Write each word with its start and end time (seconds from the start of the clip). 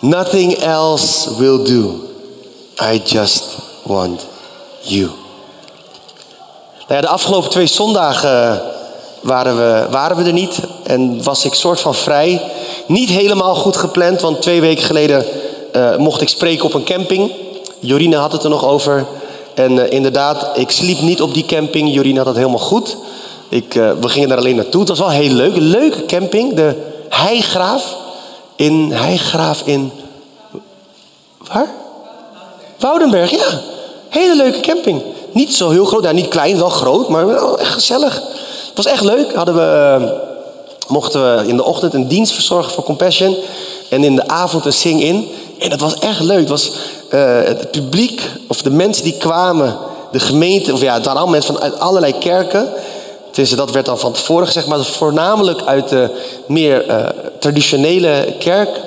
Nothing 0.00 0.54
else 0.54 1.36
will 1.38 1.64
do. 1.64 2.08
I 2.92 3.02
just 3.04 3.44
want 3.82 4.26
you. 4.80 5.10
Nou 6.88 7.00
de 7.00 7.08
afgelopen 7.08 7.50
twee 7.50 7.66
zondagen 7.66 8.62
waren 9.20 9.56
we, 9.56 9.86
waren 9.90 10.16
we 10.16 10.24
er 10.24 10.32
niet 10.32 10.60
en 10.82 11.22
was 11.22 11.44
ik 11.44 11.54
soort 11.54 11.80
van 11.80 11.94
vrij. 11.94 12.42
Niet 12.86 13.08
helemaal 13.08 13.54
goed 13.54 13.76
gepland, 13.76 14.20
want 14.20 14.42
twee 14.42 14.60
weken 14.60 14.84
geleden 14.84 15.24
uh, 15.76 15.96
mocht 15.96 16.20
ik 16.20 16.28
spreken 16.28 16.64
op 16.64 16.74
een 16.74 16.84
camping. 16.84 17.32
Jorine 17.78 18.16
had 18.16 18.32
het 18.32 18.44
er 18.44 18.50
nog 18.50 18.66
over. 18.66 19.06
En 19.54 19.72
uh, 19.72 19.90
inderdaad, 19.90 20.58
ik 20.58 20.70
sliep 20.70 21.00
niet 21.00 21.22
op 21.22 21.34
die 21.34 21.44
camping. 21.44 21.94
Jorine 21.94 22.18
had 22.18 22.26
het 22.26 22.36
helemaal 22.36 22.58
goed. 22.58 22.96
Ik, 23.48 23.74
uh, 23.74 23.90
we 24.00 24.08
gingen 24.08 24.28
daar 24.28 24.38
alleen 24.38 24.56
naartoe. 24.56 24.80
Het 24.80 24.88
was 24.88 24.98
wel 24.98 25.10
heel 25.10 25.32
leuk. 25.32 25.56
Een 25.56 25.62
leuke 25.62 26.06
camping. 26.06 26.54
De 26.54 26.74
Heigraaf. 27.08 27.96
In 28.60 28.92
Heigraaf 28.92 29.62
in... 29.64 29.92
Waar? 31.52 31.70
Woudenberg, 32.78 33.30
ja. 33.30 33.60
Hele 34.08 34.36
leuke 34.36 34.60
camping. 34.60 35.02
Niet 35.32 35.54
zo 35.54 35.70
heel 35.70 35.84
groot. 35.84 36.02
Nou, 36.02 36.14
niet 36.14 36.28
klein, 36.28 36.58
wel 36.58 36.68
groot. 36.68 37.08
Maar 37.08 37.26
wel 37.26 37.58
echt 37.58 37.72
gezellig. 37.72 38.14
Het 38.66 38.76
was 38.76 38.86
echt 38.86 39.04
leuk. 39.04 39.34
Hadden 39.34 39.54
we, 39.54 40.12
mochten 40.88 41.36
we 41.36 41.48
in 41.48 41.56
de 41.56 41.64
ochtend 41.64 41.94
een 41.94 42.08
dienst 42.08 42.32
verzorgen 42.32 42.72
voor 42.72 42.84
Compassion. 42.84 43.36
En 43.88 44.04
in 44.04 44.16
de 44.16 44.28
avond 44.28 44.64
een 44.64 44.72
sing-in. 44.72 45.28
En 45.58 45.70
dat 45.70 45.80
was 45.80 45.98
echt 45.98 46.20
leuk. 46.20 46.38
Het 46.38 46.48
was 46.48 46.72
uh, 47.10 47.42
het 47.42 47.70
publiek, 47.70 48.22
of 48.48 48.62
de 48.62 48.70
mensen 48.70 49.04
die 49.04 49.16
kwamen, 49.18 49.78
de 50.12 50.20
gemeente, 50.20 50.72
of 50.72 50.80
ja, 50.80 50.94
het 50.94 51.04
waren 51.04 51.20
allemaal 51.20 51.40
mensen 51.40 51.54
van 51.54 51.78
allerlei 51.78 52.18
kerken. 52.18 52.72
Tenminste, 53.30 53.56
dat 53.56 53.70
werd 53.70 53.86
dan 53.86 53.98
van 53.98 54.12
tevoren 54.12 54.46
gezegd, 54.46 54.66
maar 54.66 54.84
voornamelijk 54.84 55.62
uit 55.62 55.88
de 55.88 56.10
meer 56.46 56.88
uh, 56.88 57.06
traditionele 57.38 58.34
kerk. 58.38 58.80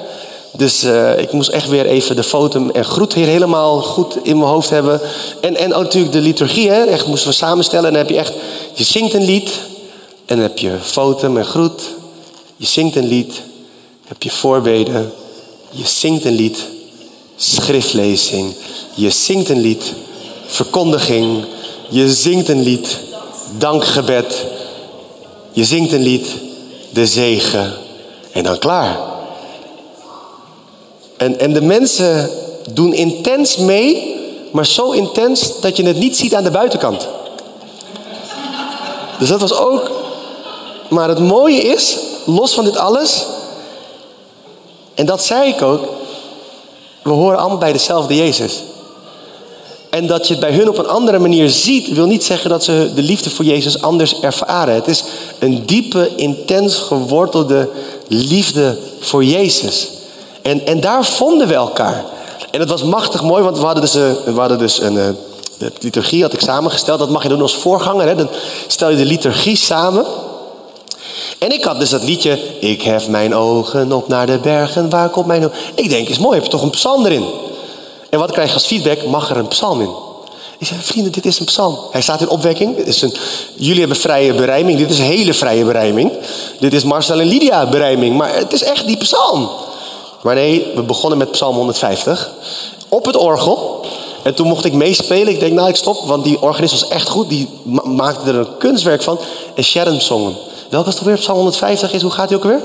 Dus 0.51 0.83
uh, 0.83 1.19
ik 1.19 1.31
moest 1.31 1.49
echt 1.49 1.69
weer 1.69 1.85
even 1.85 2.15
de 2.15 2.23
foto 2.23 2.69
en 2.73 2.85
groet 2.85 3.13
hier 3.13 3.27
helemaal 3.27 3.81
goed 3.81 4.17
in 4.23 4.37
mijn 4.37 4.49
hoofd 4.49 4.69
hebben. 4.69 5.01
En, 5.41 5.55
en 5.55 5.73
ook 5.73 5.83
natuurlijk 5.83 6.13
de 6.13 6.21
liturgie, 6.21 6.69
hè? 6.69 6.83
Echt 6.83 7.07
moesten 7.07 7.29
we 7.29 7.35
samenstellen. 7.35 7.85
En 7.85 7.93
dan 7.93 8.01
heb 8.01 8.11
je 8.11 8.17
echt, 8.17 8.33
je 8.73 8.83
zingt 8.83 9.13
een 9.13 9.25
lied. 9.25 9.51
En 10.25 10.35
dan 10.35 10.39
heb 10.39 10.57
je 10.57 10.77
foto 10.81 11.35
en 11.35 11.45
groet. 11.45 11.81
Je 12.55 12.65
zingt 12.65 12.95
een 12.95 13.07
lied. 13.07 13.41
heb 14.07 14.23
je 14.23 14.31
voorbeden. 14.31 15.13
Je 15.69 15.87
zingt 15.87 16.25
een 16.25 16.35
lied, 16.35 16.59
schriftlezing. 17.35 18.53
Je 18.93 19.09
zingt 19.09 19.49
een 19.49 19.61
lied, 19.61 19.93
verkondiging. 20.45 21.45
Je 21.89 22.13
zingt 22.13 22.49
een 22.49 22.61
lied, 22.63 22.97
dankgebed. 23.57 24.45
Je 25.51 25.65
zingt 25.65 25.91
een 25.91 26.01
lied, 26.01 26.27
de 26.89 27.07
zegen. 27.07 27.73
En 28.31 28.43
dan 28.43 28.57
klaar. 28.57 28.99
En, 31.17 31.39
en 31.39 31.53
de 31.53 31.61
mensen 31.61 32.29
doen 32.73 32.93
intens 32.93 33.57
mee, 33.57 34.15
maar 34.51 34.65
zo 34.65 34.91
intens 34.91 35.59
dat 35.61 35.77
je 35.77 35.85
het 35.85 35.97
niet 35.97 36.17
ziet 36.17 36.35
aan 36.35 36.43
de 36.43 36.51
buitenkant. 36.51 37.07
Dus 39.19 39.27
dat 39.27 39.41
was 39.41 39.53
ook. 39.53 39.91
Maar 40.89 41.09
het 41.09 41.19
mooie 41.19 41.61
is, 41.61 41.97
los 42.25 42.53
van 42.53 42.63
dit 42.63 42.77
alles, 42.77 43.25
en 44.93 45.05
dat 45.05 45.23
zei 45.23 45.49
ik 45.49 45.61
ook. 45.61 45.85
We 47.01 47.09
horen 47.09 47.39
allemaal 47.39 47.57
bij 47.57 47.71
dezelfde 47.71 48.15
Jezus. 48.15 48.63
En 49.93 50.07
dat 50.07 50.27
je 50.27 50.33
het 50.33 50.41
bij 50.41 50.51
hun 50.51 50.69
op 50.69 50.77
een 50.77 50.87
andere 50.87 51.19
manier 51.19 51.49
ziet, 51.49 51.87
wil 51.87 52.05
niet 52.05 52.23
zeggen 52.23 52.49
dat 52.49 52.63
ze 52.63 52.91
de 52.95 53.01
liefde 53.01 53.29
voor 53.29 53.45
Jezus 53.45 53.81
anders 53.81 54.19
ervaren. 54.19 54.75
Het 54.75 54.87
is 54.87 55.03
een 55.39 55.65
diepe, 55.65 56.11
intens 56.15 56.77
gewortelde 56.77 57.69
liefde 58.07 58.77
voor 58.99 59.23
Jezus. 59.23 59.89
En, 60.41 60.65
en 60.65 60.79
daar 60.79 61.05
vonden 61.05 61.47
we 61.47 61.53
elkaar. 61.53 62.05
En 62.51 62.59
het 62.59 62.69
was 62.69 62.83
machtig 62.83 63.23
mooi, 63.23 63.43
want 63.43 63.57
we 63.57 63.65
hadden 63.65 63.83
dus, 63.83 63.93
een, 63.93 64.35
hadden 64.35 64.57
dus 64.57 64.81
een, 64.81 65.17
de 65.57 65.71
liturgie 65.79 66.21
had 66.21 66.33
ik 66.33 66.41
samengesteld. 66.41 66.99
Dat 66.99 67.09
mag 67.09 67.23
je 67.23 67.29
doen 67.29 67.41
als 67.41 67.55
voorganger. 67.55 68.07
Hè? 68.07 68.15
Dan 68.15 68.29
stel 68.67 68.89
je 68.89 68.97
de 68.97 69.05
liturgie 69.05 69.55
samen. 69.55 70.05
En 71.37 71.51
ik 71.51 71.63
had 71.63 71.79
dus 71.79 71.89
dat 71.89 72.03
liedje, 72.03 72.39
ik 72.59 72.81
hef 72.81 73.07
mijn 73.07 73.35
ogen 73.35 73.91
op 73.91 74.07
naar 74.07 74.25
de 74.25 74.37
bergen, 74.37 74.89
waar 74.89 75.09
komt 75.09 75.25
mijn... 75.25 75.51
Ik 75.75 75.89
denk, 75.89 76.09
is 76.09 76.19
mooi, 76.19 76.35
heb 76.35 76.43
je 76.43 76.49
toch 76.49 76.61
een 76.61 76.69
psalm 76.69 77.05
erin? 77.05 77.25
En 78.13 78.19
wat 78.19 78.31
krijg 78.31 78.47
je 78.47 78.53
als 78.53 78.65
feedback? 78.65 79.05
Mag 79.05 79.29
er 79.29 79.37
een 79.37 79.47
psalm 79.47 79.81
in? 79.81 79.89
Ik 80.57 80.67
zei, 80.67 80.79
vrienden, 80.81 81.11
dit 81.11 81.25
is 81.25 81.39
een 81.39 81.45
psalm. 81.45 81.77
Hij 81.91 82.01
staat 82.01 82.21
in 82.21 82.29
opwekking. 82.29 82.77
Is 82.77 83.01
een, 83.01 83.13
jullie 83.55 83.79
hebben 83.79 83.97
vrije 83.97 84.33
berijming. 84.33 84.77
Dit 84.77 84.89
is 84.89 84.99
een 84.99 85.05
hele 85.05 85.33
vrije 85.33 85.65
berijming. 85.65 86.11
Dit 86.59 86.73
is 86.73 86.83
Marcel 86.83 87.19
en 87.19 87.27
Lydia 87.27 87.69
berijming. 87.69 88.17
Maar 88.17 88.35
het 88.35 88.53
is 88.53 88.63
echt 88.63 88.87
die 88.87 88.97
psalm. 88.97 89.49
Maar 90.21 90.35
nee, 90.35 90.71
we 90.75 90.81
begonnen 90.81 91.17
met 91.17 91.31
psalm 91.31 91.55
150. 91.55 92.31
Op 92.89 93.05
het 93.05 93.17
orgel. 93.17 93.85
En 94.23 94.33
toen 94.33 94.47
mocht 94.47 94.65
ik 94.65 94.73
meespelen. 94.73 95.33
Ik 95.33 95.39
denk, 95.39 95.53
nou, 95.53 95.69
ik 95.69 95.75
stop. 95.75 96.05
Want 96.05 96.23
die 96.23 96.41
organist 96.41 96.73
was 96.73 96.89
echt 96.89 97.09
goed. 97.09 97.29
Die 97.29 97.49
maakte 97.83 98.29
er 98.29 98.35
een 98.35 98.57
kunstwerk 98.57 99.03
van. 99.03 99.19
En 99.55 99.63
Sharon 99.63 100.01
zong 100.01 100.23
hem. 100.23 100.35
Welke 100.69 100.89
is 100.89 100.95
het 100.95 101.03
weer? 101.03 101.17
Psalm 101.17 101.37
150 101.37 101.93
is. 101.93 102.01
Hoe 102.01 102.11
gaat 102.11 102.29
hij 102.29 102.37
ook 102.37 102.43
weer? 102.43 102.61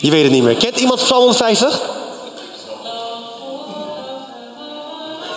Je 0.00 0.10
weet 0.10 0.22
het 0.22 0.32
niet 0.32 0.42
meer. 0.42 0.56
Kent 0.56 0.80
iemand 0.80 1.02
Psalm 1.02 1.20
150? 1.20 2.00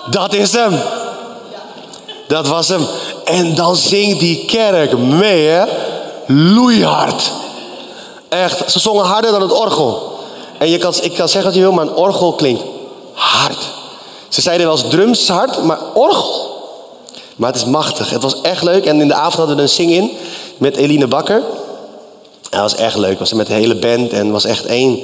Dat 0.09 0.33
is 0.33 0.51
hem. 0.51 0.79
Dat 2.27 2.47
was 2.47 2.67
hem. 2.67 2.85
En 3.25 3.55
dan 3.55 3.75
zingt 3.75 4.19
die 4.19 4.45
kerk 4.45 4.97
mee, 4.97 5.47
hè? 5.47 5.65
Loeihard. 6.27 7.31
Echt, 8.29 8.71
ze 8.71 8.79
zongen 8.79 9.05
harder 9.05 9.31
dan 9.31 9.41
het 9.41 9.51
orgel. 9.51 10.19
En 10.57 10.69
je 10.69 10.77
kan, 10.77 10.93
ik 11.01 11.13
kan 11.13 11.29
zeggen 11.29 11.43
wat 11.43 11.53
je 11.53 11.59
wil, 11.59 11.71
maar 11.71 11.87
een 11.87 11.95
orgel 11.95 12.33
klinkt 12.33 12.63
hard. 13.13 13.57
Ze 14.29 14.41
zeiden 14.41 14.67
wel 14.67 14.75
eens 14.75 14.89
drums 14.89 15.27
hard, 15.27 15.63
maar 15.63 15.79
orgel. 15.93 16.53
Maar 17.35 17.51
het 17.51 17.61
is 17.61 17.65
machtig. 17.65 18.09
Het 18.09 18.23
was 18.23 18.41
echt 18.41 18.63
leuk. 18.63 18.85
En 18.85 19.01
in 19.01 19.07
de 19.07 19.13
avond 19.13 19.33
hadden 19.33 19.55
we 19.55 19.61
een 19.61 19.69
zing-in 19.69 20.11
met 20.57 20.75
Eline 20.75 21.07
Bakker. 21.07 21.41
Dat 22.49 22.61
was 22.61 22.75
echt 22.75 22.95
leuk. 22.95 23.19
Was 23.19 23.33
met 23.33 23.47
de 23.47 23.53
hele 23.53 23.75
band 23.75 24.13
en 24.13 24.31
was 24.31 24.45
echt 24.45 24.65
één, 24.65 24.99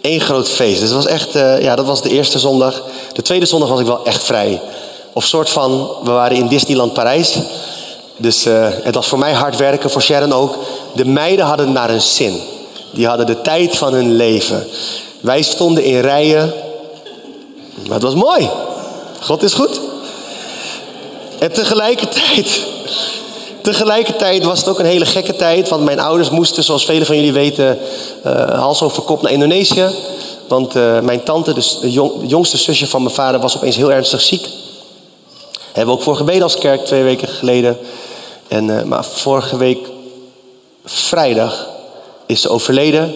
één 0.00 0.20
groot 0.20 0.48
feest. 0.48 0.80
Dus 0.80 0.88
het 0.88 1.04
was 1.04 1.06
echt, 1.06 1.36
uh, 1.36 1.62
ja, 1.62 1.76
dat 1.76 1.86
was 1.86 2.02
de 2.02 2.08
eerste 2.08 2.38
zondag. 2.38 2.82
De 3.12 3.22
tweede 3.22 3.46
zondag 3.46 3.68
was 3.68 3.80
ik 3.80 3.86
wel 3.86 4.04
echt 4.04 4.24
vrij. 4.24 4.60
Of 5.12 5.24
soort 5.24 5.50
van, 5.50 5.90
we 6.02 6.10
waren 6.10 6.36
in 6.36 6.48
Disneyland 6.48 6.92
Parijs. 6.92 7.38
Dus 8.16 8.46
uh, 8.46 8.68
het 8.82 8.94
was 8.94 9.06
voor 9.06 9.18
mij 9.18 9.32
hard 9.32 9.56
werken, 9.56 9.90
voor 9.90 10.02
Sharon 10.02 10.32
ook. 10.32 10.56
De 10.94 11.04
meiden 11.04 11.44
hadden 11.44 11.72
naar 11.72 11.90
een 11.90 12.00
zin. 12.00 12.40
Die 12.90 13.06
hadden 13.06 13.26
de 13.26 13.40
tijd 13.40 13.76
van 13.76 13.92
hun 13.92 14.16
leven. 14.16 14.66
Wij 15.20 15.42
stonden 15.42 15.84
in 15.84 16.00
rijen. 16.00 16.54
Maar 17.86 17.94
het 17.94 18.02
was 18.02 18.14
mooi. 18.14 18.50
God 19.20 19.42
is 19.42 19.54
goed. 19.54 19.80
En 21.38 21.52
tegelijkertijd 21.52 22.66
Tegelijkertijd 23.68 24.44
was 24.44 24.58
het 24.58 24.68
ook 24.68 24.78
een 24.78 24.86
hele 24.86 25.06
gekke 25.06 25.36
tijd, 25.36 25.68
want 25.68 25.84
mijn 25.84 26.00
ouders 26.00 26.30
moesten, 26.30 26.64
zoals 26.64 26.84
velen 26.84 27.06
van 27.06 27.16
jullie 27.16 27.32
weten, 27.32 27.78
uh, 28.26 28.50
hals 28.50 28.82
over 28.82 29.02
kop 29.02 29.22
naar 29.22 29.32
Indonesië. 29.32 29.86
Want 30.46 30.76
uh, 30.76 31.00
mijn 31.00 31.22
tante, 31.22 31.52
dus 31.52 31.78
de, 31.80 31.90
jong, 31.90 32.20
de, 32.20 32.26
jongste 32.26 32.56
zusje 32.56 32.86
van 32.86 33.02
mijn 33.02 33.14
vader, 33.14 33.40
was 33.40 33.56
opeens 33.56 33.76
heel 33.76 33.92
ernstig 33.92 34.20
ziek. 34.20 34.48
Hebben 35.72 35.94
we 35.94 36.00
ook 36.00 36.04
voor 36.04 36.16
gebeden 36.16 36.42
als 36.42 36.58
kerk 36.58 36.84
twee 36.84 37.02
weken 37.02 37.28
geleden. 37.28 37.78
En, 38.48 38.68
uh, 38.68 38.82
maar 38.82 39.04
vorige 39.04 39.56
week, 39.56 39.88
vrijdag, 40.84 41.68
is 42.26 42.40
ze 42.40 42.48
overleden. 42.48 43.14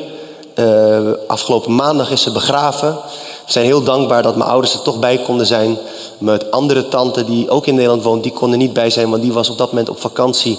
afgelopen 1.26 1.74
maandag 1.74 2.10
is 2.10 2.22
ze 2.22 2.32
begraven. 2.32 2.98
We 3.46 3.52
zijn 3.52 3.64
heel 3.64 3.82
dankbaar 3.82 4.22
dat 4.22 4.36
mijn 4.36 4.50
ouders 4.50 4.74
er 4.74 4.82
toch 4.82 4.98
bij 4.98 5.18
konden 5.18 5.46
zijn. 5.46 5.78
Mijn 6.18 6.50
andere 6.50 6.88
tante, 6.88 7.24
die 7.24 7.50
ook 7.50 7.66
in 7.66 7.74
Nederland 7.74 8.02
woont, 8.02 8.22
die 8.22 8.32
kon 8.32 8.50
er 8.50 8.56
niet 8.56 8.72
bij 8.72 8.90
zijn, 8.90 9.10
want 9.10 9.22
die 9.22 9.32
was 9.32 9.50
op 9.50 9.58
dat 9.58 9.68
moment 9.68 9.88
op 9.88 10.00
vakantie 10.00 10.58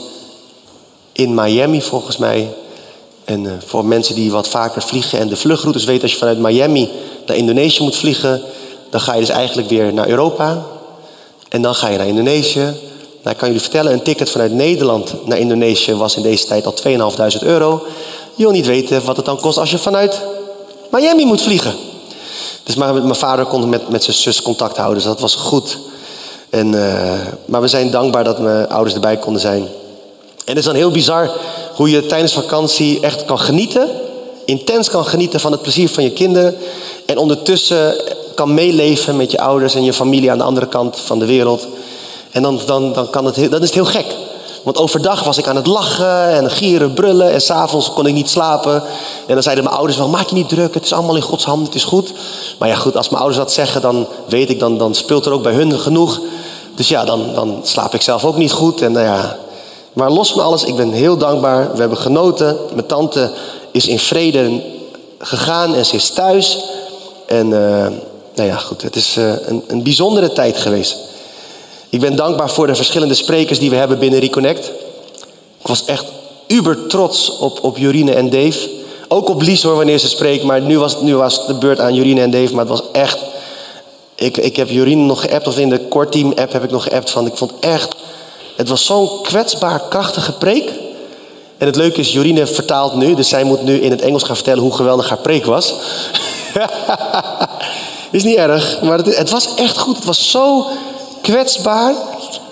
in 1.12 1.34
Miami 1.34 1.82
volgens 1.82 2.18
mij. 2.18 2.54
En 3.24 3.44
uh, 3.44 3.52
voor 3.66 3.86
mensen 3.86 4.16
die 4.16 4.32
wat 4.32 4.48
vaker 4.48 4.82
vliegen 4.82 5.20
en 5.20 5.28
de 5.28 5.36
vluchtroutes 5.36 5.84
weten, 5.84 6.02
als 6.02 6.12
je 6.12 6.18
vanuit 6.18 6.40
Miami 6.40 6.90
naar 7.26 7.38
Indonesië 7.38 7.84
moet 7.84 7.96
vliegen, 7.96 8.42
dan 8.90 9.02
ga 9.02 9.14
je 9.14 9.20
dus 9.20 9.30
eigenlijk 9.30 9.70
weer 9.70 9.94
naar 9.94 10.08
Europa. 10.08 10.66
En 11.50 11.62
dan 11.62 11.76
ga 11.76 11.88
je 11.88 11.98
naar 11.98 12.08
Indonesië. 12.08 12.60
Nou, 12.60 13.36
ik 13.36 13.38
kan 13.38 13.48
jullie 13.48 13.62
vertellen, 13.62 13.94
een 13.94 14.02
ticket 14.02 14.30
vanuit 14.30 14.52
Nederland 14.52 15.14
naar 15.26 15.38
Indonesië 15.38 15.96
was 15.96 16.16
in 16.16 16.22
deze 16.24 16.46
tijd 16.46 16.66
al 16.66 16.76
2.500 17.38 17.40
euro. 17.40 17.84
Je 18.36 18.44
wil 18.44 18.52
niet 18.52 18.66
weten 18.66 19.06
wat 19.06 19.16
het 19.16 19.26
dan 19.26 19.40
kost 19.40 19.58
als 19.58 19.72
je 19.72 19.78
vanuit 19.78 20.22
Miami 20.92 21.26
moet 21.26 21.42
vliegen. 21.42 21.74
Dus 22.64 22.76
maar 22.76 22.94
mijn 22.94 23.16
vader 23.16 23.46
kon 23.46 23.70
met, 23.70 23.90
met 23.90 24.04
zijn 24.04 24.16
zus 24.16 24.42
contact 24.42 24.78
houden, 24.78 24.98
dus 24.98 25.08
dat 25.08 25.20
was 25.20 25.36
goed. 25.36 25.78
En, 26.50 26.74
uh, 26.74 27.14
maar 27.46 27.62
we 27.62 27.68
zijn 27.68 27.92
dankbaar 27.92 28.24
dat 28.24 28.40
mijn 28.40 28.70
ouders 28.70 28.96
erbij 28.96 29.18
konden 29.18 29.42
zijn. 29.42 29.62
En 29.62 29.70
het 30.46 30.58
is 30.58 30.66
dan 30.66 30.76
heel 30.76 30.92
bizar 30.92 31.32
hoe 31.76 31.90
je 31.90 32.06
tijdens 32.06 32.34
vakantie 32.34 33.00
echt 33.00 33.26
kan 33.26 33.40
genieten. 33.40 33.90
Intens 34.46 34.90
kan 34.90 35.06
genieten 35.06 35.40
van 35.40 35.52
het 35.52 35.62
plezier 35.62 35.90
van 35.90 36.04
je 36.04 36.12
kinderen. 36.12 36.56
En 37.06 37.18
ondertussen 37.18 37.96
kan 38.36 38.54
meeleven 38.54 39.18
met 39.18 39.32
je 39.32 39.40
ouders 39.40 39.76
en 39.76 39.84
je 39.84 39.94
familie 39.94 40.32
aan 40.32 40.38
de 40.38 40.44
andere 40.44 40.68
kant 40.68 41.00
van 41.00 41.20
de 41.20 41.26
wereld. 41.26 41.68
En 42.32 42.42
dan, 42.42 42.60
dan, 42.66 42.94
dan, 42.94 43.10
kan 43.10 43.26
het, 43.26 43.36
dan 43.36 43.62
is 43.62 43.66
het 43.66 43.74
heel 43.74 43.86
gek. 43.86 44.06
Want 44.64 44.78
overdag 44.78 45.24
was 45.24 45.38
ik 45.38 45.48
aan 45.48 45.56
het 45.56 45.68
lachen 45.68 46.30
en 46.30 46.52
gieren, 46.52 46.94
brullen. 46.94 47.32
En 47.32 47.42
s'avonds 47.42 47.94
kon 47.94 48.06
ik 48.06 48.14
niet 48.14 48.30
slapen. 48.30 48.84
En 49.28 49.34
dan 49.34 49.44
zeiden 49.44 49.64
mijn 49.64 49.76
ouders 49.76 49.98
maak 49.98 50.28
je 50.28 50.36
niet 50.36 50.50
druk. 50.50 50.74
Het 50.74 50.86
is 50.86 50.94
allemaal 50.94 51.16
in 51.16 51.22
Gods 51.22 51.46
handen, 51.46 51.66
het 51.66 51.76
is 51.76 51.84
goed. 51.84 52.14
Maar 52.60 52.70
ja 52.70 52.76
goed, 52.76 52.98
als 52.98 53.10
mijn 53.10 53.22
ouders 53.22 53.44
dat 53.44 53.54
zeggen, 53.54 53.82
dan 53.82 54.08
weet 54.28 54.50
ik, 54.50 54.60
dan, 54.60 54.78
dan 54.78 54.96
speelt 54.96 55.26
er 55.26 55.32
ook 55.32 55.44
bij 55.44 55.54
hun 55.54 55.80
genoeg. 55.80 56.20
Dus 56.76 56.88
ja, 56.88 57.06
dan, 57.06 57.34
dan 57.34 57.60
slaap 57.64 57.94
ik 57.94 58.02
zelf 58.02 58.26
ook 58.26 58.38
niet 58.38 58.52
goed. 58.52 58.82
En 58.82 58.92
nou 58.92 59.06
ja. 59.06 59.38
Maar 59.94 60.12
los 60.12 60.32
van 60.32 60.44
alles, 60.44 60.64
ik 60.64 60.76
ben 60.76 60.92
heel 60.92 61.18
dankbaar. 61.18 61.72
We 61.74 61.80
hebben 61.80 61.98
genoten. 61.98 62.58
Mijn 62.74 62.86
tante 62.86 63.32
is 63.72 63.88
in 63.88 64.00
vrede 64.00 64.62
gegaan 65.20 65.76
en 65.76 65.86
ze 65.86 65.96
is 65.96 66.10
thuis. 66.10 66.64
En 67.26 67.48
uh, 67.48 67.88
nou 68.36 68.50
ja, 68.50 68.56
goed, 68.56 68.82
het 68.82 68.96
is 68.96 69.18
uh, 69.18 69.34
een, 69.46 69.64
een 69.68 69.84
bijzondere 69.84 70.34
tijd 70.34 70.58
geweest. 70.58 70.98
Ik 71.94 72.00
ben 72.00 72.16
dankbaar 72.16 72.50
voor 72.50 72.68
de 72.68 72.76
verschillende 72.76 73.14
sprekers 73.14 73.60
die 73.60 73.70
we 73.70 73.76
hebben 73.76 74.00
binnen 74.00 74.20
Reconnect. 74.20 74.72
Ik 75.60 75.68
was 75.68 75.86
echt 75.86 76.06
uber 76.48 76.88
trots 76.88 77.38
op, 77.38 77.60
op 77.64 77.78
Jorine 77.78 78.14
en 78.14 78.30
Dave. 78.30 78.70
Ook 79.08 79.30
op 79.30 79.42
Lies 79.42 79.64
hoor, 79.64 79.76
wanneer 79.76 79.98
ze 79.98 80.10
spreekt. 80.10 80.44
Maar 80.44 80.62
nu 80.62 80.80
was, 80.80 81.02
nu 81.02 81.16
was 81.16 81.48
de 81.48 81.54
beurt 81.54 81.80
aan 81.80 81.94
Jorine 81.94 82.22
en 82.22 82.32
Dave. 82.32 82.54
Maar 82.54 82.66
het 82.66 82.80
was 82.80 82.84
echt... 82.92 83.18
Ik, 84.16 84.38
ik 84.38 84.56
heb 84.56 84.70
Jorine 84.70 85.02
nog 85.02 85.22
geappt, 85.22 85.48
of 85.48 85.58
in 85.58 85.70
de 85.70 85.88
Core 85.88 86.10
Team 86.10 86.34
app 86.36 86.52
heb 86.52 86.64
ik 86.64 86.72
nog 86.72 86.84
geappt 86.84 87.10
van... 87.10 87.26
Ik 87.26 87.38
vond 87.38 87.52
echt... 87.60 87.96
Het 88.56 88.70
was 88.70 88.86
zo'n 88.86 89.10
kwetsbaar, 89.22 89.82
krachtige 89.90 90.32
preek. 90.32 90.72
En 91.58 91.66
het 91.66 91.76
leuke 91.76 92.00
is, 92.00 92.14
Jorine 92.14 92.48
vertaalt 92.48 92.96
nu. 92.96 93.16
Dus 93.16 93.30
zij 93.30 93.44
moet 93.44 93.64
nu 93.64 93.76
in 93.76 93.92
het 93.92 94.02
Engels 94.02 94.24
gaan 94.24 94.36
vertellen 94.36 94.64
hoe 94.64 94.76
geweldig 94.76 95.10
haar 95.10 95.18
preek 95.18 95.46
was. 95.46 95.74
is 98.12 98.24
niet 98.24 98.38
erg, 98.38 98.82
maar 98.82 98.98
het, 98.98 99.18
het 99.18 99.30
was 99.30 99.54
echt 99.56 99.78
goed. 99.78 99.96
Het 99.96 100.06
was 100.06 100.32
zo 100.32 100.68
kwetsbaar 101.24 101.94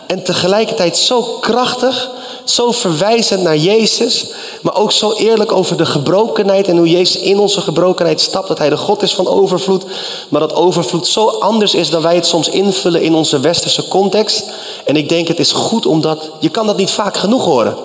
en 0.07 0.23
tegelijkertijd 0.23 0.97
zo 0.97 1.21
krachtig, 1.21 2.09
zo 2.43 2.71
verwijzend 2.71 3.41
naar 3.41 3.57
Jezus, 3.57 4.27
maar 4.61 4.75
ook 4.75 4.91
zo 4.91 5.13
eerlijk 5.13 5.51
over 5.51 5.77
de 5.77 5.85
gebrokenheid 5.85 6.67
en 6.67 6.77
hoe 6.77 6.89
Jezus 6.89 7.21
in 7.21 7.39
onze 7.39 7.61
gebrokenheid 7.61 8.21
stapt, 8.21 8.47
dat 8.47 8.57
Hij 8.57 8.69
de 8.69 8.77
God 8.77 9.01
is 9.01 9.15
van 9.15 9.27
overvloed, 9.27 9.85
maar 10.29 10.39
dat 10.39 10.55
overvloed 10.55 11.07
zo 11.07 11.27
anders 11.27 11.73
is 11.73 11.89
dan 11.89 12.01
wij 12.01 12.15
het 12.15 12.25
soms 12.25 12.49
invullen 12.49 13.01
in 13.01 13.13
onze 13.13 13.39
westerse 13.39 13.87
context. 13.87 14.43
En 14.85 14.95
ik 14.95 15.09
denk 15.09 15.27
het 15.27 15.39
is 15.39 15.51
goed 15.51 15.85
omdat 15.85 16.29
je 16.39 16.49
kan 16.49 16.65
dat 16.65 16.77
niet 16.77 16.91
vaak 16.91 17.17
genoeg 17.17 17.45
horen. 17.45 17.75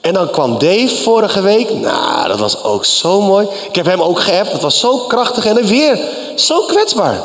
En 0.00 0.12
dan 0.12 0.30
kwam 0.30 0.58
Dave 0.58 0.96
vorige 1.02 1.40
week. 1.40 1.74
Nou, 1.74 2.28
dat 2.28 2.38
was 2.38 2.62
ook 2.62 2.84
zo 2.84 3.20
mooi. 3.20 3.46
Ik 3.68 3.74
heb 3.74 3.86
hem 3.86 4.02
ook 4.02 4.20
geappt. 4.20 4.50
Dat 4.50 4.62
was 4.62 4.80
zo 4.80 4.98
krachtig 4.98 5.46
en 5.46 5.66
weer 5.66 5.98
zo 6.34 6.60
kwetsbaar. 6.60 7.22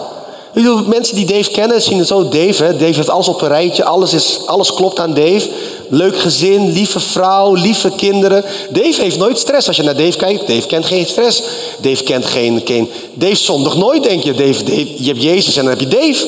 Mensen 0.86 1.16
die 1.16 1.26
Dave 1.26 1.52
kennen 1.52 1.82
zien 1.82 1.98
het 1.98 2.08
zo. 2.08 2.30
Dave? 2.30 2.72
Dave 2.72 2.94
heeft 2.94 3.10
alles 3.10 3.28
op 3.28 3.42
een 3.42 3.48
rijtje. 3.48 3.84
Alles, 3.84 4.14
is, 4.14 4.40
alles 4.46 4.74
klopt 4.74 5.00
aan 5.00 5.14
Dave. 5.14 5.50
Leuk 5.90 6.20
gezin, 6.20 6.72
lieve 6.72 7.00
vrouw, 7.00 7.54
lieve 7.54 7.92
kinderen. 7.96 8.44
Dave 8.70 9.02
heeft 9.02 9.18
nooit 9.18 9.40
stress. 9.40 9.68
Als 9.68 9.76
je 9.76 9.84
naar 9.84 9.98
Dave 9.98 10.18
kijkt, 10.18 10.48
Dave 10.48 10.68
kent 10.68 10.86
geen 10.86 11.06
stress. 11.06 11.44
Dave 11.82 12.04
kent 12.04 12.26
geen... 12.26 12.62
geen 12.66 12.92
Dave 13.14 13.36
zondig 13.36 13.76
nooit, 13.76 14.04
denk 14.04 14.24
je. 14.24 14.34
Dave, 14.34 14.64
Dave, 14.64 15.04
je 15.04 15.08
hebt 15.08 15.24
Jezus 15.24 15.56
en 15.56 15.62
dan 15.62 15.72
heb 15.72 15.80
je 15.80 15.88
Dave. 15.88 16.28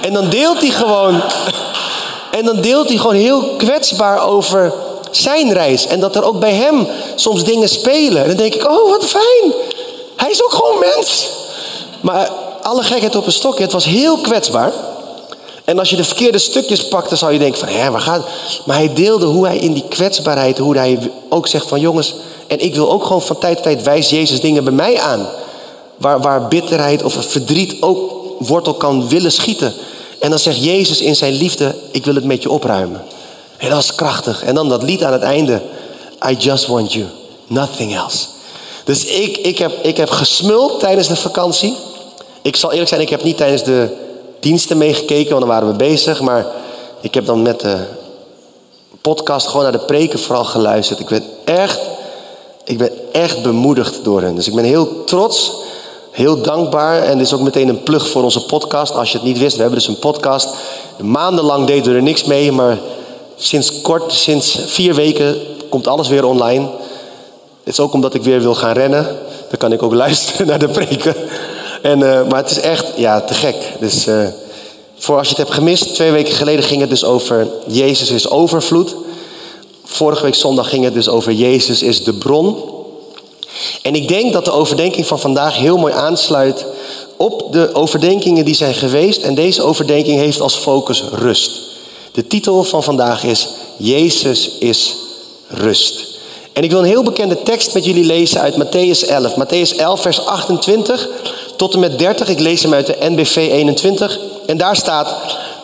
En 0.00 0.12
dan 0.12 0.30
deelt 0.30 0.60
hij 0.60 0.70
gewoon... 0.70 1.22
En 2.30 2.44
dan 2.44 2.60
deelt 2.60 2.88
hij 2.88 2.96
gewoon 2.96 3.14
heel 3.14 3.42
kwetsbaar 3.56 4.28
over 4.28 4.72
zijn 5.10 5.52
reis. 5.52 5.86
En 5.86 6.00
dat 6.00 6.16
er 6.16 6.24
ook 6.24 6.40
bij 6.40 6.52
hem 6.52 6.86
soms 7.14 7.44
dingen 7.44 7.68
spelen. 7.68 8.22
En 8.22 8.28
dan 8.28 8.36
denk 8.36 8.54
ik, 8.54 8.70
oh 8.70 8.90
wat 8.90 9.04
fijn. 9.04 9.52
Hij 10.16 10.30
is 10.30 10.44
ook 10.44 10.52
gewoon 10.52 10.78
mens. 10.78 11.28
Maar 12.00 12.30
alle 12.62 12.82
gekheid 12.82 13.16
op 13.16 13.26
een 13.26 13.32
stokje, 13.32 13.62
het 13.62 13.72
was 13.72 13.84
heel 13.84 14.16
kwetsbaar. 14.16 14.72
En 15.64 15.78
als 15.78 15.90
je 15.90 15.96
de 15.96 16.04
verkeerde 16.04 16.38
stukjes 16.38 16.88
pakt, 16.88 17.08
dan 17.08 17.18
zou 17.18 17.32
je 17.32 17.38
denken 17.38 17.58
van, 17.58 17.68
hé, 17.68 17.90
waar 17.90 18.00
gaat 18.00 18.26
Maar 18.64 18.76
hij 18.76 18.92
deelde 18.94 19.26
hoe 19.26 19.46
hij 19.46 19.56
in 19.56 19.72
die 19.72 19.84
kwetsbaarheid, 19.88 20.58
hoe 20.58 20.76
hij 20.76 21.10
ook 21.28 21.46
zegt 21.46 21.68
van, 21.68 21.80
jongens, 21.80 22.14
en 22.46 22.60
ik 22.60 22.74
wil 22.74 22.90
ook 22.90 23.04
gewoon 23.04 23.22
van 23.22 23.38
tijd 23.38 23.54
tot 23.54 23.62
tijd 23.62 23.82
wijs 23.82 24.10
Jezus 24.10 24.40
dingen 24.40 24.64
bij 24.64 24.72
mij 24.72 25.00
aan. 25.00 25.26
Waar, 25.96 26.20
waar 26.20 26.48
bitterheid 26.48 27.02
of 27.02 27.14
verdriet 27.28 27.76
ook 27.80 28.12
wortel 28.38 28.74
kan 28.74 29.08
willen 29.08 29.32
schieten. 29.32 29.72
En 30.18 30.30
dan 30.30 30.38
zegt 30.38 30.64
Jezus 30.64 31.00
in 31.00 31.16
zijn 31.16 31.32
liefde, 31.32 31.74
ik 31.90 32.04
wil 32.04 32.14
het 32.14 32.24
met 32.24 32.42
je 32.42 32.50
opruimen. 32.50 33.02
En 33.56 33.70
dat 33.70 33.82
is 33.82 33.94
krachtig. 33.94 34.44
En 34.44 34.54
dan 34.54 34.68
dat 34.68 34.82
lied 34.82 35.04
aan 35.04 35.12
het 35.12 35.22
einde, 35.22 35.62
I 36.30 36.34
just 36.38 36.66
want 36.66 36.92
you, 36.92 37.06
nothing 37.46 37.96
else. 37.96 38.26
Dus 38.84 39.04
ik, 39.04 39.36
ik, 39.36 39.58
heb, 39.58 39.72
ik 39.82 39.96
heb 39.96 40.10
gesmuld 40.10 40.80
tijdens 40.80 41.08
de 41.08 41.16
vakantie. 41.16 41.76
Ik 42.42 42.56
zal 42.56 42.70
eerlijk 42.70 42.88
zijn, 42.88 43.00
ik 43.00 43.08
heb 43.08 43.22
niet 43.22 43.36
tijdens 43.36 43.64
de 43.64 43.88
diensten 44.40 44.78
meegekeken, 44.78 45.30
want 45.30 45.40
dan 45.40 45.50
waren 45.50 45.68
we 45.68 45.74
bezig. 45.74 46.20
Maar 46.20 46.46
ik 47.00 47.14
heb 47.14 47.26
dan 47.26 47.42
met 47.42 47.60
de 47.60 47.76
podcast 49.00 49.46
gewoon 49.46 49.62
naar 49.62 49.72
de 49.72 49.78
preken 49.78 50.18
vooral 50.18 50.44
geluisterd. 50.44 51.00
Ik 51.00 51.08
ben 51.08 51.24
echt, 51.44 51.80
ik 52.64 52.78
ben 52.78 52.90
echt 53.12 53.42
bemoedigd 53.42 54.04
door 54.04 54.22
hen. 54.22 54.34
Dus 54.34 54.48
ik 54.48 54.54
ben 54.54 54.64
heel 54.64 55.04
trots, 55.04 55.52
heel 56.10 56.42
dankbaar. 56.42 57.02
En 57.02 57.18
dit 57.18 57.26
is 57.26 57.32
ook 57.32 57.40
meteen 57.40 57.68
een 57.68 57.82
plug 57.82 58.08
voor 58.08 58.22
onze 58.22 58.46
podcast. 58.46 58.94
Als 58.94 59.12
je 59.12 59.18
het 59.18 59.26
niet 59.26 59.38
wist, 59.38 59.54
we 59.54 59.60
hebben 59.60 59.78
dus 59.78 59.88
een 59.88 59.98
podcast. 59.98 60.48
Maandenlang 61.00 61.66
deden 61.66 61.92
we 61.92 61.96
er 61.96 62.02
niks 62.02 62.24
mee, 62.24 62.52
maar 62.52 62.78
sinds 63.36 63.80
kort, 63.80 64.12
sinds 64.12 64.58
vier 64.66 64.94
weken, 64.94 65.36
komt 65.68 65.86
alles 65.86 66.08
weer 66.08 66.24
online. 66.24 66.68
Het 67.64 67.72
is 67.72 67.80
ook 67.80 67.92
omdat 67.92 68.14
ik 68.14 68.22
weer 68.22 68.40
wil 68.40 68.54
gaan 68.54 68.72
rennen. 68.72 69.04
Dan 69.48 69.58
kan 69.58 69.72
ik 69.72 69.82
ook 69.82 69.94
luisteren 70.04 70.46
naar 70.46 70.58
de 70.58 70.68
preken. 70.68 71.14
En, 71.82 72.00
uh, 72.00 72.28
maar 72.28 72.42
het 72.42 72.50
is 72.50 72.60
echt 72.60 72.86
ja, 72.96 73.20
te 73.20 73.34
gek. 73.34 73.56
Dus 73.80 74.06
uh, 74.06 74.26
voor 74.98 75.18
als 75.18 75.28
je 75.28 75.34
het 75.34 75.42
hebt 75.42 75.56
gemist, 75.56 75.94
twee 75.94 76.10
weken 76.10 76.34
geleden 76.34 76.64
ging 76.64 76.80
het 76.80 76.90
dus 76.90 77.04
over 77.04 77.48
Jezus 77.66 78.10
is 78.10 78.30
overvloed. 78.30 78.96
Vorige 79.84 80.22
week 80.22 80.34
zondag 80.34 80.68
ging 80.68 80.84
het 80.84 80.94
dus 80.94 81.08
over 81.08 81.32
Jezus 81.32 81.82
is 81.82 82.04
de 82.04 82.12
bron. 82.12 82.56
En 83.82 83.94
ik 83.94 84.08
denk 84.08 84.32
dat 84.32 84.44
de 84.44 84.50
overdenking 84.50 85.06
van 85.06 85.20
vandaag 85.20 85.56
heel 85.56 85.76
mooi 85.76 85.92
aansluit 85.92 86.66
op 87.16 87.52
de 87.52 87.74
overdenkingen 87.74 88.44
die 88.44 88.54
zijn 88.54 88.74
geweest. 88.74 89.22
En 89.22 89.34
deze 89.34 89.62
overdenking 89.62 90.20
heeft 90.20 90.40
als 90.40 90.56
focus 90.56 91.04
rust. 91.12 91.60
De 92.12 92.26
titel 92.26 92.64
van 92.64 92.82
vandaag 92.82 93.24
is 93.24 93.48
Jezus 93.76 94.50
is 94.58 94.96
rust. 95.48 96.10
En 96.52 96.62
ik 96.62 96.70
wil 96.70 96.78
een 96.78 96.84
heel 96.84 97.02
bekende 97.02 97.42
tekst 97.42 97.74
met 97.74 97.84
jullie 97.84 98.04
lezen 98.04 98.40
uit 98.40 98.54
Matthäus 98.54 99.08
11. 99.08 99.32
Matthäus 99.34 99.76
11, 99.76 100.00
vers 100.00 100.26
28 100.26 101.08
tot 101.62 101.74
en 101.74 101.80
met 101.80 101.98
30. 101.98 102.28
Ik 102.28 102.40
lees 102.40 102.62
hem 102.62 102.74
uit 102.74 102.86
de 102.86 102.96
NBV 103.00 103.36
21. 103.36 104.18
En 104.46 104.56
daar 104.56 104.76
staat: 104.76 105.14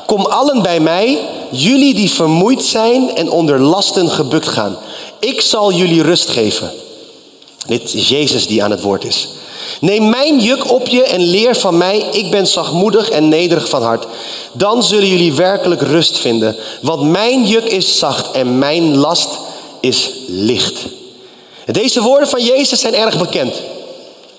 Kom 0.07 0.27
allen 0.27 0.63
bij 0.63 0.81
mij, 0.81 1.19
jullie 1.51 1.95
die 1.95 2.11
vermoeid 2.11 2.65
zijn 2.65 3.17
en 3.17 3.31
onder 3.31 3.61
lasten 3.61 4.11
gebukt 4.11 4.49
gaan. 4.49 4.79
Ik 5.21 5.41
zal 5.41 5.73
jullie 5.73 6.03
rust 6.03 6.29
geven. 6.29 6.71
Dit 7.67 7.95
is 7.95 8.09
Jezus 8.09 8.47
die 8.47 8.63
aan 8.63 8.71
het 8.71 8.81
woord 8.81 9.05
is. 9.05 9.29
Neem 9.81 10.09
mijn 10.09 10.41
juk 10.41 10.71
op 10.71 10.87
je 10.87 11.03
en 11.03 11.21
leer 11.21 11.57
van 11.57 11.77
mij. 11.77 12.05
Ik 12.13 12.31
ben 12.31 12.47
zachtmoedig 12.47 13.11
en 13.11 13.29
nederig 13.29 13.69
van 13.69 13.83
hart. 13.83 14.07
Dan 14.53 14.83
zullen 14.83 15.09
jullie 15.09 15.33
werkelijk 15.33 15.83
rust 15.83 16.19
vinden. 16.19 16.57
Want 16.81 17.03
mijn 17.03 17.47
juk 17.47 17.65
is 17.65 17.99
zacht 17.99 18.31
en 18.31 18.59
mijn 18.59 18.97
last 18.97 19.29
is 19.81 20.11
licht. 20.27 20.87
Deze 21.67 22.03
woorden 22.03 22.29
van 22.29 22.45
Jezus 22.45 22.81
zijn 22.81 22.95
erg 22.95 23.19
bekend. 23.19 23.55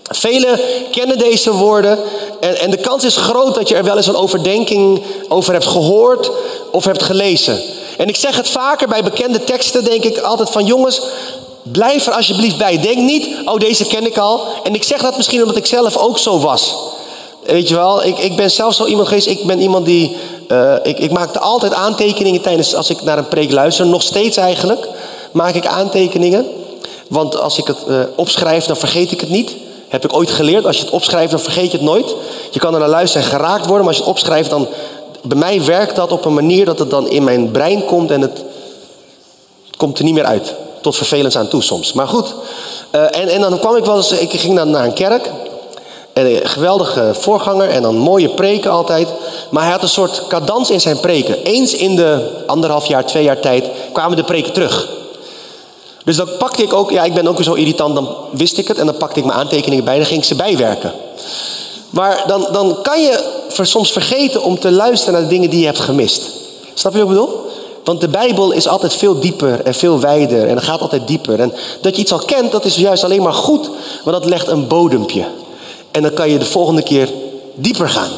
Velen 0.10 0.60
kennen 0.92 1.18
deze 1.18 1.54
woorden 1.54 2.00
en, 2.39 2.60
en 2.60 2.72
de 2.72 2.78
kans 2.78 3.04
is 3.04 3.16
groot 3.16 3.56
dat 3.56 3.70
je 3.70 3.75
er 3.75 3.84
wel 3.84 3.98
eens 3.98 4.08
een 4.08 4.16
overdenking 4.16 5.04
over 5.28 5.54
hebt 5.54 5.66
gehoord 5.66 6.32
of 6.72 6.86
hebt 6.86 7.04
gelezen. 7.04 7.62
En 7.98 8.08
ik 8.08 8.16
zeg 8.16 8.36
het 8.36 8.50
vaker 8.50 8.88
bij 8.88 9.04
bekende 9.04 9.44
teksten, 9.44 9.84
denk 9.84 10.04
ik 10.04 10.18
altijd 10.18 10.50
van 10.50 10.66
jongens, 10.66 11.01
blijf 11.62 12.08
er 12.08 12.13
alsjeblieft 12.13 12.58
bij. 12.58 12.80
Denk 12.82 12.98
niet, 12.98 13.28
oh 13.46 13.58
deze 13.58 13.86
ken 13.86 14.06
ik 14.06 14.18
al. 14.18 14.42
En 14.63 14.75
ik 14.75 14.84
zeg 14.84 15.01
dat 15.01 15.18
misschien 15.18 15.42
omdat 15.42 15.58
ik 15.58 15.66
zelf 15.66 15.98
ook 15.98 16.18
zo 16.18 16.39
was. 16.39 16.75
Weet 17.46 17.68
je 17.68 17.75
wel, 17.75 18.06
ik, 18.06 18.18
ik 18.18 18.36
ben 18.36 18.51
zelf 18.51 18.74
zo 18.74 18.86
iemand 18.86 19.08
geweest, 19.08 19.28
ik 19.28 19.44
ben 19.44 19.60
iemand 19.60 19.86
die, 19.86 20.16
uh, 20.48 20.74
ik, 20.84 21.00
ik 21.00 21.12
maakte 21.12 21.39
altijd 21.39 21.74
aantekeningen 21.74 22.42
tijdens, 22.42 22.75
als 22.75 22.89
ik 22.89 23.01
naar 23.01 23.18
een 23.18 23.28
preek 23.28 23.51
luister, 23.51 23.86
nog 23.86 24.01
steeds 24.01 24.38
eigenlijk, 24.38 24.88
maak 25.32 25.56
ik 25.56 25.66
aantekeningen. 25.66 26.48
Want 27.08 27.39
als 27.39 27.58
ik 27.58 27.68
het 27.68 27.78
uh, 27.88 28.00
opschrijf, 28.16 28.66
dan 28.66 28.78
vergeet 28.78 29.12
ik 29.12 29.20
het 29.20 29.30
niet. 29.30 29.56
Heb 29.89 30.03
ik 30.03 30.13
ooit 30.13 30.31
geleerd. 30.31 30.65
Als 30.65 30.77
je 30.77 30.84
het 30.84 30.93
opschrijft, 30.93 31.31
dan 31.31 31.39
vergeet 31.39 31.72
je 31.72 31.77
het 31.77 31.86
nooit. 31.86 32.15
Je 32.51 32.60
kan 32.60 32.74
er 32.74 32.79
naar 32.79 32.89
luisteren 32.89 33.25
en 33.25 33.31
geraakt 33.31 33.65
worden. 33.65 33.86
Maar 33.86 33.88
als 33.88 33.98
je 33.98 34.01
het 34.01 34.12
opschrijft, 34.12 34.50
dan... 34.50 34.67
Bij 35.22 35.38
mij 35.38 35.65
werkt 35.65 35.96
dat 35.96 36.12
op 36.12 36.25
een 36.25 36.34
manier 36.34 36.65
dat 36.65 36.79
het 36.79 36.89
dan 36.89 37.10
in 37.10 37.24
mijn 37.24 37.51
brein 37.51 37.86
komt. 37.86 38.12
En 38.12 38.22
het 38.22 38.43
komt 39.77 39.98
er 39.98 40.03
niet 40.03 40.13
meer 40.13 40.25
uit. 40.25 40.53
Tot 40.81 40.96
vervelend 40.96 41.36
aan 41.36 41.48
toe 41.48 41.62
soms. 41.62 41.93
Maar 41.93 42.08
goed. 42.08 42.36
Uh, 42.96 43.01
en, 43.01 43.27
en 43.27 43.41
dan 43.41 43.60
kwam 43.60 43.75
ik 43.75 43.86
wel 43.86 43.96
eens... 43.96 44.12
Ik 44.12 44.31
ging 44.31 44.55
dan 44.55 44.69
naar 44.69 44.86
een 44.86 44.93
kerk. 44.93 45.31
En 46.13 46.25
een 46.25 46.48
geweldige 46.48 47.12
voorganger. 47.13 47.69
En 47.69 47.81
dan 47.81 47.96
mooie 47.96 48.29
preken 48.29 48.72
altijd. 48.72 49.08
Maar 49.50 49.63
hij 49.63 49.72
had 49.72 49.81
een 49.81 49.89
soort 49.89 50.27
cadans 50.27 50.69
in 50.69 50.81
zijn 50.81 51.00
preken. 51.00 51.43
Eens 51.43 51.74
in 51.74 51.96
de 51.96 52.29
anderhalf 52.46 52.86
jaar, 52.86 53.05
twee 53.05 53.24
jaar 53.24 53.39
tijd... 53.39 53.65
kwamen 53.93 54.17
de 54.17 54.24
preken 54.24 54.53
terug. 54.53 54.99
Dus 56.06 56.15
dan 56.15 56.29
pakte 56.38 56.63
ik 56.63 56.74
ook, 56.74 56.91
ja, 56.91 57.03
ik 57.03 57.13
ben 57.13 57.27
ook 57.27 57.36
weer 57.36 57.46
zo 57.46 57.53
irritant, 57.53 57.96
dan 57.96 58.15
wist 58.32 58.58
ik 58.58 58.68
het 58.68 58.77
en 58.77 58.86
dan 58.86 58.98
pakte 58.98 59.20
ik 59.20 59.25
mijn 59.25 59.39
aantekeningen 59.39 59.84
bij 59.84 59.94
en 59.94 60.00
dan 60.00 60.10
ging 60.10 60.22
ik 60.22 60.27
ze 60.27 60.36
bijwerken. 60.36 60.94
Maar 61.89 62.24
dan, 62.27 62.48
dan 62.51 62.77
kan 62.82 63.01
je 63.01 63.38
soms 63.62 63.91
vergeten 63.91 64.44
om 64.44 64.60
te 64.60 64.72
luisteren 64.72 65.13
naar 65.13 65.24
de 65.24 65.36
dingen 65.36 65.50
die 65.50 65.60
je 65.60 65.65
hebt 65.65 65.79
gemist. 65.79 66.22
Snap 66.74 66.94
je 66.94 67.00
wat 67.00 67.10
ik 67.10 67.15
bedoel? 67.15 67.48
Want 67.84 68.01
de 68.01 68.08
Bijbel 68.08 68.51
is 68.51 68.68
altijd 68.68 68.94
veel 68.94 69.20
dieper 69.20 69.62
en 69.63 69.74
veel 69.74 70.00
wijder 70.00 70.48
en 70.48 70.56
het 70.56 70.63
gaat 70.63 70.82
altijd 70.82 71.08
dieper. 71.08 71.39
En 71.39 71.53
dat 71.82 71.96
je 71.96 72.01
iets 72.01 72.12
al 72.12 72.20
kent, 72.20 72.51
dat 72.51 72.65
is 72.65 72.75
juist 72.75 73.03
alleen 73.03 73.22
maar 73.22 73.34
goed, 73.34 73.70
want 74.03 74.22
dat 74.22 74.25
legt 74.29 74.48
een 74.48 74.68
bodempje. 74.68 75.25
En 75.91 76.01
dan 76.01 76.13
kan 76.13 76.29
je 76.29 76.38
de 76.38 76.46
volgende 76.46 76.84
keer 76.84 77.10
dieper 77.56 77.89
gaan. 77.89 78.12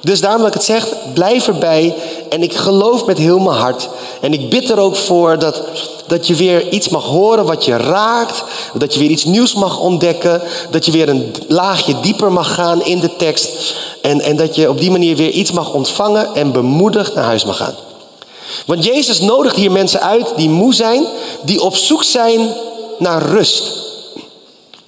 Dus 0.00 0.20
daarom 0.20 0.38
dat 0.40 0.48
ik 0.48 0.54
het 0.54 0.64
zeg, 0.64 0.86
blijf 1.14 1.46
erbij. 1.46 1.94
En 2.28 2.42
ik 2.42 2.54
geloof 2.54 3.06
met 3.06 3.18
heel 3.18 3.38
mijn 3.38 3.58
hart. 3.58 3.88
En 4.20 4.32
ik 4.32 4.50
bid 4.50 4.70
er 4.70 4.78
ook 4.78 4.96
voor 4.96 5.38
dat, 5.38 5.62
dat 6.06 6.26
je 6.26 6.34
weer 6.34 6.68
iets 6.68 6.88
mag 6.88 7.04
horen 7.04 7.44
wat 7.44 7.64
je 7.64 7.76
raakt. 7.76 8.44
Dat 8.74 8.94
je 8.94 9.00
weer 9.00 9.10
iets 9.10 9.24
nieuws 9.24 9.54
mag 9.54 9.78
ontdekken. 9.78 10.42
Dat 10.70 10.86
je 10.86 10.92
weer 10.92 11.08
een 11.08 11.34
laagje 11.48 12.00
dieper 12.00 12.32
mag 12.32 12.54
gaan 12.54 12.84
in 12.84 13.00
de 13.00 13.16
tekst. 13.16 13.74
En, 14.02 14.20
en 14.20 14.36
dat 14.36 14.54
je 14.54 14.68
op 14.68 14.80
die 14.80 14.90
manier 14.90 15.16
weer 15.16 15.30
iets 15.30 15.50
mag 15.52 15.72
ontvangen 15.72 16.34
en 16.34 16.52
bemoedigd 16.52 17.14
naar 17.14 17.24
huis 17.24 17.44
mag 17.44 17.56
gaan. 17.56 17.74
Want 18.66 18.84
Jezus 18.84 19.20
nodigt 19.20 19.56
hier 19.56 19.72
mensen 19.72 20.00
uit 20.00 20.32
die 20.36 20.48
moe 20.48 20.74
zijn, 20.74 21.06
die 21.42 21.62
op 21.62 21.76
zoek 21.76 22.04
zijn 22.04 22.54
naar 22.98 23.22
rust. 23.22 23.72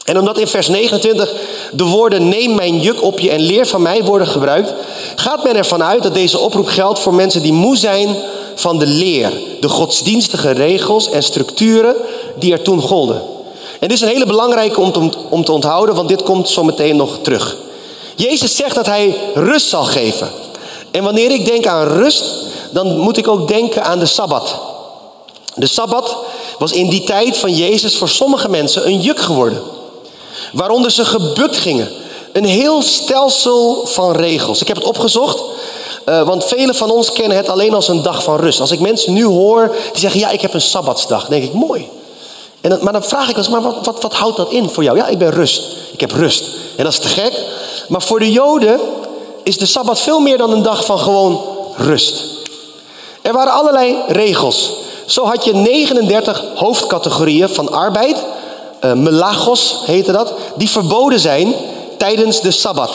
En 0.05 0.19
omdat 0.19 0.39
in 0.39 0.47
vers 0.47 0.69
29 0.69 1.33
de 1.73 1.85
woorden 1.85 2.29
neem 2.29 2.55
mijn 2.55 2.81
juk 2.81 3.03
op 3.03 3.19
je 3.19 3.31
en 3.31 3.41
leer 3.41 3.67
van 3.67 3.83
mij 3.83 4.05
worden 4.05 4.27
gebruikt, 4.27 4.73
gaat 5.17 5.45
men 5.45 5.57
ervan 5.57 5.83
uit 5.83 6.03
dat 6.03 6.15
deze 6.15 6.39
oproep 6.39 6.67
geldt 6.67 6.99
voor 6.99 7.15
mensen 7.15 7.43
die 7.43 7.53
moe 7.53 7.77
zijn 7.77 8.17
van 8.55 8.79
de 8.79 8.87
leer, 8.87 9.33
de 9.61 9.69
godsdienstige 9.69 10.51
regels 10.51 11.11
en 11.11 11.23
structuren 11.23 11.97
die 12.39 12.53
er 12.53 12.63
toen 12.63 12.81
golden. 12.81 13.23
En 13.81 13.89
dit 13.89 13.93
is 13.93 14.01
een 14.01 14.09
hele 14.09 14.27
belangrijke 14.27 14.81
om 14.81 14.93
te, 14.93 15.11
om 15.29 15.45
te 15.45 15.53
onthouden, 15.53 15.95
want 15.95 16.09
dit 16.09 16.23
komt 16.23 16.49
zo 16.49 16.65
meteen 16.65 16.97
nog 16.97 17.19
terug. 17.23 17.57
Jezus 18.17 18.57
zegt 18.57 18.75
dat 18.75 18.87
hij 18.87 19.17
rust 19.35 19.69
zal 19.69 19.85
geven. 19.85 20.29
En 20.91 21.05
wanneer 21.05 21.31
ik 21.31 21.47
denk 21.47 21.67
aan 21.67 21.87
rust, 21.87 22.25
dan 22.71 22.99
moet 22.99 23.17
ik 23.17 23.29
ook 23.29 23.49
denken 23.49 23.85
aan 23.85 23.99
de 23.99 24.07
Sabbat. 24.07 24.57
De 25.55 25.67
Sabbat 25.67 26.17
was 26.59 26.73
in 26.73 26.89
die 26.89 27.05
tijd 27.05 27.37
van 27.37 27.55
Jezus 27.55 27.97
voor 27.97 28.09
sommige 28.09 28.49
mensen 28.49 28.87
een 28.87 29.01
juk 29.01 29.21
geworden. 29.21 29.63
Waaronder 30.53 30.91
ze 30.91 31.05
gebukt 31.05 31.57
gingen. 31.57 31.89
Een 32.33 32.45
heel 32.45 32.83
stelsel 32.83 33.87
van 33.87 34.13
regels. 34.13 34.61
Ik 34.61 34.69
heb 34.69 34.77
het 34.77 34.87
opgezocht. 34.87 35.43
Uh, 36.07 36.23
want 36.23 36.45
velen 36.45 36.75
van 36.75 36.91
ons 36.91 37.13
kennen 37.13 37.37
het 37.37 37.49
alleen 37.49 37.75
als 37.75 37.89
een 37.89 38.03
dag 38.03 38.23
van 38.23 38.37
rust. 38.37 38.61
Als 38.61 38.71
ik 38.71 38.81
mensen 38.81 39.13
nu 39.13 39.25
hoor 39.25 39.75
die 39.93 40.01
zeggen: 40.01 40.21
Ja, 40.21 40.31
ik 40.31 40.41
heb 40.41 40.55
een 40.55 40.61
sabbatsdag, 40.61 41.27
denk 41.27 41.43
ik 41.43 41.53
mooi. 41.53 41.89
En 42.61 42.79
maar 42.83 42.93
dan 42.93 43.03
vraag 43.03 43.29
ik 43.29 43.37
eens: 43.37 43.49
Maar 43.49 43.63
wat, 43.63 43.77
wat, 43.83 44.03
wat 44.03 44.15
houdt 44.15 44.37
dat 44.37 44.51
in 44.51 44.69
voor 44.69 44.83
jou? 44.83 44.97
Ja, 44.97 45.07
ik 45.07 45.19
ben 45.19 45.31
rust. 45.31 45.63
Ik 45.93 46.01
heb 46.01 46.11
rust. 46.11 46.45
En 46.77 46.85
dat 46.85 46.93
is 46.93 46.99
te 46.99 47.09
gek. 47.09 47.41
Maar 47.89 48.03
voor 48.03 48.19
de 48.19 48.33
Joden 48.33 48.81
is 49.43 49.59
de 49.59 49.67
sabbat 49.67 50.01
veel 50.01 50.21
meer 50.21 50.39
dan 50.39 50.51
een 50.51 50.63
dag 50.63 50.85
van 50.85 50.99
gewoon 50.99 51.41
rust. 51.77 52.25
Er 53.23 53.33
waren 53.33 53.53
allerlei 53.53 53.97
regels. 54.09 54.73
Zo 55.07 55.25
had 55.25 55.45
je 55.45 55.55
39 55.55 56.45
hoofdcategorieën 56.55 57.49
van 57.49 57.73
arbeid 57.73 58.17
uh, 58.85 58.93
melagos 58.93 59.83
heette 59.85 60.13
dat, 60.13 60.33
die 60.55 60.71
verboden 60.71 61.21
zijn 61.21 61.55
tijdens 62.03 62.41
de 62.41 62.51
Sabbat. 62.51 62.91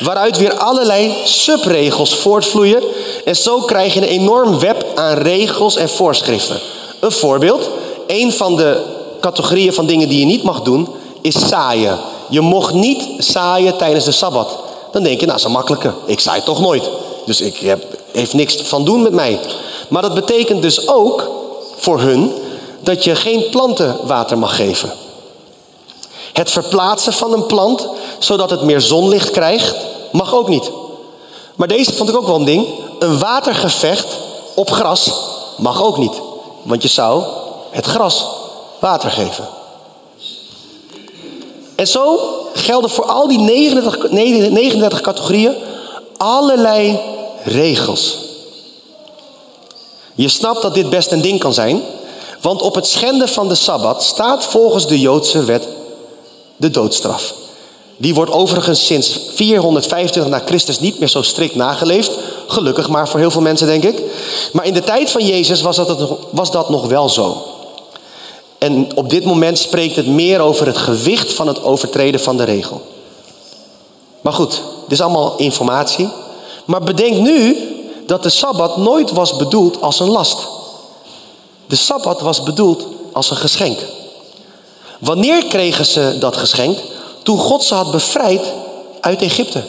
Waaruit 0.00 0.38
weer 0.38 0.54
allerlei 0.54 1.14
subregels 1.24 2.16
voortvloeien. 2.16 2.82
En 3.24 3.36
zo 3.36 3.60
krijg 3.60 3.94
je 3.94 4.00
een 4.00 4.20
enorm 4.20 4.58
web 4.58 4.86
aan 4.94 5.16
regels 5.16 5.76
en 5.76 5.88
voorschriften. 5.88 6.60
Een 7.00 7.12
voorbeeld, 7.12 7.70
een 8.06 8.32
van 8.32 8.56
de 8.56 8.80
categorieën 9.20 9.72
van 9.72 9.86
dingen 9.86 10.08
die 10.08 10.18
je 10.18 10.26
niet 10.26 10.42
mag 10.42 10.62
doen, 10.62 10.88
is 11.20 11.48
zaaien. 11.48 11.98
Je 12.28 12.40
mocht 12.40 12.74
niet 12.74 13.08
zaaien 13.18 13.76
tijdens 13.76 14.04
de 14.04 14.12
Sabbat. 14.12 14.58
Dan 14.92 15.02
denk 15.02 15.20
je, 15.20 15.26
nou, 15.26 15.44
een 15.44 15.50
makkelijke. 15.50 15.92
Ik 16.06 16.20
zaai 16.20 16.42
toch 16.42 16.60
nooit. 16.60 16.90
Dus 17.26 17.40
ik 17.40 17.56
heb, 17.56 17.84
heeft 18.12 18.32
niks 18.32 18.56
van 18.62 18.84
doen 18.84 19.02
met 19.02 19.12
mij. 19.12 19.40
Maar 19.88 20.02
dat 20.02 20.14
betekent 20.14 20.62
dus 20.62 20.88
ook 20.88 21.30
voor 21.76 22.00
hun 22.00 22.32
dat 22.80 23.04
je 23.04 23.14
geen 23.14 23.48
planten 23.50 23.96
water 24.02 24.38
mag 24.38 24.56
geven. 24.56 24.92
Het 26.34 26.50
verplaatsen 26.50 27.12
van 27.12 27.32
een 27.32 27.46
plant 27.46 27.88
zodat 28.18 28.50
het 28.50 28.62
meer 28.62 28.80
zonlicht 28.80 29.30
krijgt, 29.30 29.76
mag 30.12 30.34
ook 30.34 30.48
niet. 30.48 30.70
Maar 31.54 31.68
deze 31.68 31.92
vond 31.92 32.08
ik 32.08 32.16
ook 32.16 32.26
wel 32.26 32.34
een 32.34 32.44
ding. 32.44 32.66
Een 32.98 33.18
watergevecht 33.18 34.18
op 34.54 34.70
gras 34.70 35.12
mag 35.56 35.82
ook 35.82 35.98
niet. 35.98 36.20
Want 36.62 36.82
je 36.82 36.88
zou 36.88 37.22
het 37.70 37.86
gras 37.86 38.26
water 38.78 39.10
geven. 39.10 39.48
En 41.74 41.86
zo 41.86 42.18
gelden 42.54 42.90
voor 42.90 43.04
al 43.04 43.28
die 43.28 43.38
39, 43.38 44.10
39 44.10 45.00
categorieën 45.00 45.54
allerlei 46.16 47.00
regels. 47.44 48.18
Je 50.14 50.28
snapt 50.28 50.62
dat 50.62 50.74
dit 50.74 50.90
best 50.90 51.12
een 51.12 51.22
ding 51.22 51.38
kan 51.40 51.54
zijn, 51.54 51.82
want 52.40 52.62
op 52.62 52.74
het 52.74 52.86
schenden 52.86 53.28
van 53.28 53.48
de 53.48 53.54
Sabbat 53.54 54.02
staat 54.02 54.44
volgens 54.44 54.86
de 54.86 55.00
Joodse 55.00 55.44
wet 55.44 55.68
de 56.64 56.70
doodstraf. 56.70 57.34
Die 57.96 58.14
wordt 58.14 58.32
overigens 58.32 58.86
sinds 58.86 59.20
425 59.34 60.26
na 60.26 60.42
Christus 60.44 60.80
niet 60.80 60.98
meer 60.98 61.08
zo 61.08 61.22
strikt 61.22 61.54
nageleefd. 61.54 62.12
Gelukkig 62.46 62.88
maar 62.88 63.08
voor 63.08 63.20
heel 63.20 63.30
veel 63.30 63.40
mensen, 63.40 63.66
denk 63.66 63.84
ik. 63.84 64.02
Maar 64.52 64.66
in 64.66 64.74
de 64.74 64.82
tijd 64.82 65.10
van 65.10 65.26
Jezus 65.26 65.60
was 65.60 65.76
dat, 65.76 66.16
was 66.30 66.50
dat 66.50 66.70
nog 66.70 66.86
wel 66.86 67.08
zo. 67.08 67.42
En 68.58 68.88
op 68.94 69.10
dit 69.10 69.24
moment 69.24 69.58
spreekt 69.58 69.96
het 69.96 70.06
meer 70.06 70.40
over 70.40 70.66
het 70.66 70.76
gewicht 70.76 71.32
van 71.32 71.46
het 71.46 71.62
overtreden 71.62 72.20
van 72.20 72.36
de 72.36 72.44
regel. 72.44 72.82
Maar 74.20 74.32
goed, 74.32 74.50
dit 74.82 74.92
is 74.92 75.00
allemaal 75.00 75.36
informatie. 75.36 76.08
Maar 76.64 76.82
bedenk 76.82 77.16
nu 77.16 77.56
dat 78.06 78.22
de 78.22 78.30
Sabbat 78.30 78.76
nooit 78.76 79.10
was 79.10 79.36
bedoeld 79.36 79.82
als 79.82 80.00
een 80.00 80.10
last. 80.10 80.46
De 81.66 81.76
Sabbat 81.76 82.20
was 82.20 82.42
bedoeld 82.42 82.86
als 83.12 83.30
een 83.30 83.36
geschenk. 83.36 83.78
Wanneer 85.04 85.44
kregen 85.44 85.86
ze 85.86 86.16
dat 86.18 86.36
geschenk? 86.36 86.78
Toen 87.22 87.38
God 87.38 87.64
ze 87.64 87.74
had 87.74 87.90
bevrijd 87.90 88.52
uit 89.00 89.22
Egypte. 89.22 89.62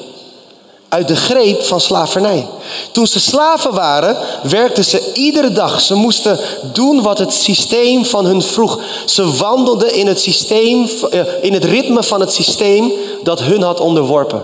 Uit 0.89 1.07
de 1.07 1.15
greep 1.15 1.63
van 1.63 1.81
slavernij. 1.81 2.47
Toen 2.91 3.07
ze 3.07 3.19
slaven 3.19 3.73
waren, 3.73 4.17
werkten 4.43 4.83
ze 4.83 5.11
iedere 5.13 5.51
dag. 5.51 5.81
Ze 5.81 5.95
moesten 5.95 6.39
doen 6.73 7.01
wat 7.01 7.17
het 7.17 7.33
systeem 7.33 8.05
van 8.05 8.25
hun 8.25 8.41
vroeg. 8.41 8.79
Ze 9.05 9.35
wandelden 9.35 9.93
in 9.93 10.07
het, 10.07 10.21
systeem, 10.21 10.89
eh, 11.11 11.21
in 11.41 11.53
het 11.53 11.65
ritme 11.65 12.03
van 12.03 12.19
het 12.19 12.33
systeem 12.33 12.91
dat 13.23 13.41
hun 13.41 13.61
had 13.61 13.79
onderworpen. 13.79 14.43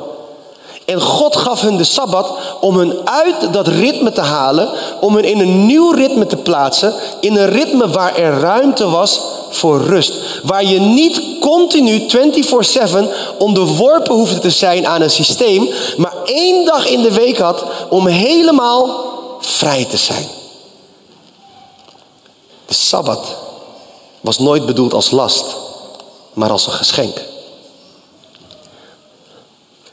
En 0.85 1.01
God 1.01 1.35
gaf 1.35 1.61
hun 1.61 1.77
de 1.77 1.83
Sabbat 1.83 2.33
om 2.59 2.77
hun 2.77 3.09
uit 3.09 3.53
dat 3.53 3.67
ritme 3.67 4.11
te 4.11 4.21
halen, 4.21 4.69
om 4.99 5.15
hun 5.15 5.23
in 5.23 5.39
een 5.39 5.65
nieuw 5.65 5.91
ritme 5.91 6.25
te 6.25 6.37
plaatsen, 6.37 6.93
in 7.19 7.35
een 7.35 7.49
ritme 7.49 7.89
waar 7.89 8.15
er 8.15 8.39
ruimte 8.39 8.89
was 8.89 9.21
voor 9.51 9.81
rust. 9.81 10.13
Waar 10.43 10.65
je 10.65 10.79
niet 10.79 11.21
continu 11.39 12.05
24/7 12.07 13.09
onderworpen 13.37 14.15
hoefde 14.15 14.39
te 14.39 14.49
zijn 14.49 14.87
aan 14.87 15.01
een 15.01 15.09
systeem, 15.09 15.69
maar 15.97 16.13
één 16.25 16.65
dag 16.65 16.87
in 16.87 17.01
de 17.01 17.11
week 17.11 17.37
had 17.37 17.63
om 17.89 18.07
helemaal 18.07 19.09
vrij 19.39 19.85
te 19.85 19.97
zijn. 19.97 20.27
De 22.65 22.73
Sabbat 22.73 23.35
was 24.21 24.39
nooit 24.39 24.65
bedoeld 24.65 24.93
als 24.93 25.11
last, 25.11 25.45
maar 26.33 26.49
als 26.49 26.67
een 26.67 26.73
geschenk. 26.73 27.21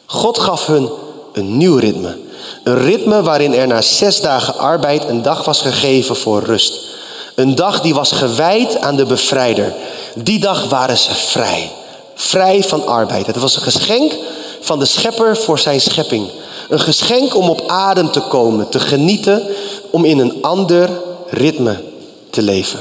God 0.06 0.38
gaf 0.38 0.66
hun 0.66 0.90
een 1.32 1.56
nieuw 1.56 1.76
ritme. 1.76 2.18
Een 2.64 2.78
ritme 2.78 3.22
waarin 3.22 3.54
er 3.54 3.66
na 3.66 3.82
zes 3.82 4.20
dagen 4.20 4.58
arbeid 4.58 5.08
een 5.08 5.22
dag 5.22 5.44
was 5.44 5.60
gegeven 5.60 6.16
voor 6.16 6.42
rust. 6.42 6.96
Een 7.38 7.54
dag 7.54 7.80
die 7.80 7.94
was 7.94 8.12
gewijd 8.12 8.80
aan 8.80 8.96
de 8.96 9.04
bevrijder. 9.04 9.74
Die 10.14 10.38
dag 10.38 10.68
waren 10.68 10.98
ze 10.98 11.14
vrij. 11.14 11.70
Vrij 12.14 12.62
van 12.62 12.86
arbeid. 12.86 13.26
Het 13.26 13.36
was 13.36 13.56
een 13.56 13.62
geschenk 13.62 14.12
van 14.60 14.78
de 14.78 14.84
schepper 14.84 15.36
voor 15.36 15.58
zijn 15.58 15.80
schepping. 15.80 16.28
Een 16.68 16.80
geschenk 16.80 17.36
om 17.36 17.48
op 17.48 17.62
adem 17.66 18.10
te 18.10 18.20
komen, 18.20 18.68
te 18.68 18.80
genieten, 18.80 19.42
om 19.90 20.04
in 20.04 20.18
een 20.18 20.42
ander 20.42 20.90
ritme 21.26 21.82
te 22.30 22.42
leven. 22.42 22.80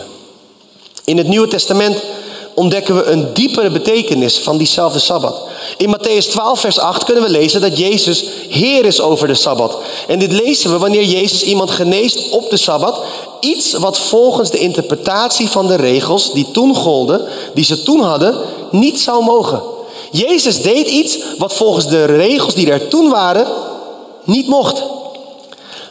In 1.03 1.17
het 1.17 1.27
Nieuwe 1.27 1.47
Testament 1.47 2.03
ontdekken 2.57 2.95
we 2.95 3.03
een 3.03 3.33
diepere 3.33 3.69
betekenis 3.69 4.37
van 4.37 4.57
diezelfde 4.57 4.99
Sabbat. 4.99 5.41
In 5.77 5.95
Matthäus 5.95 6.29
12, 6.29 6.59
vers 6.59 6.79
8 6.79 7.03
kunnen 7.03 7.23
we 7.23 7.29
lezen 7.29 7.61
dat 7.61 7.77
Jezus 7.77 8.25
Heer 8.49 8.85
is 8.85 9.01
over 9.01 9.27
de 9.27 9.33
Sabbat. 9.33 9.77
En 10.07 10.19
dit 10.19 10.31
lezen 10.31 10.71
we 10.71 10.77
wanneer 10.77 11.03
Jezus 11.03 11.43
iemand 11.43 11.71
geneest 11.71 12.29
op 12.29 12.49
de 12.49 12.57
Sabbat. 12.57 13.01
Iets 13.39 13.74
wat 13.74 13.98
volgens 13.98 14.51
de 14.51 14.58
interpretatie 14.58 15.50
van 15.50 15.67
de 15.67 15.75
regels 15.75 16.34
die 16.34 16.51
toen 16.51 16.75
golden, 16.75 17.22
die 17.53 17.63
ze 17.63 17.84
toen 17.84 18.01
hadden, 18.01 18.38
niet 18.72 19.00
zou 19.00 19.24
mogen. 19.24 19.62
Jezus 20.12 20.62
deed 20.62 20.88
iets 20.88 21.17
wat 21.38 21.53
volgens 21.53 21.88
de 21.88 22.06
regels 22.06 22.53
die 22.53 22.72
er 22.72 22.88
toen 22.88 23.10
waren, 23.10 23.48
niet 24.24 24.48
mocht. 24.48 24.84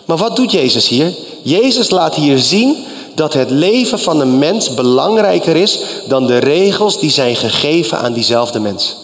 Maar 0.05 0.17
wat 0.17 0.37
doet 0.37 0.53
Jezus 0.53 0.89
hier? 0.89 1.15
Jezus 1.43 1.91
laat 1.91 2.15
hier 2.15 2.39
zien 2.39 2.85
dat 3.15 3.35
het 3.35 3.51
leven 3.51 3.99
van 3.99 4.21
een 4.21 4.39
mens 4.39 4.75
belangrijker 4.75 5.57
is 5.57 5.81
dan 6.09 6.27
de 6.27 6.39
regels 6.39 7.01
die 7.01 7.11
zijn 7.11 7.37
gegeven 7.37 7.99
aan 7.99 8.13
diezelfde 8.13 8.61
mens. 8.61 8.97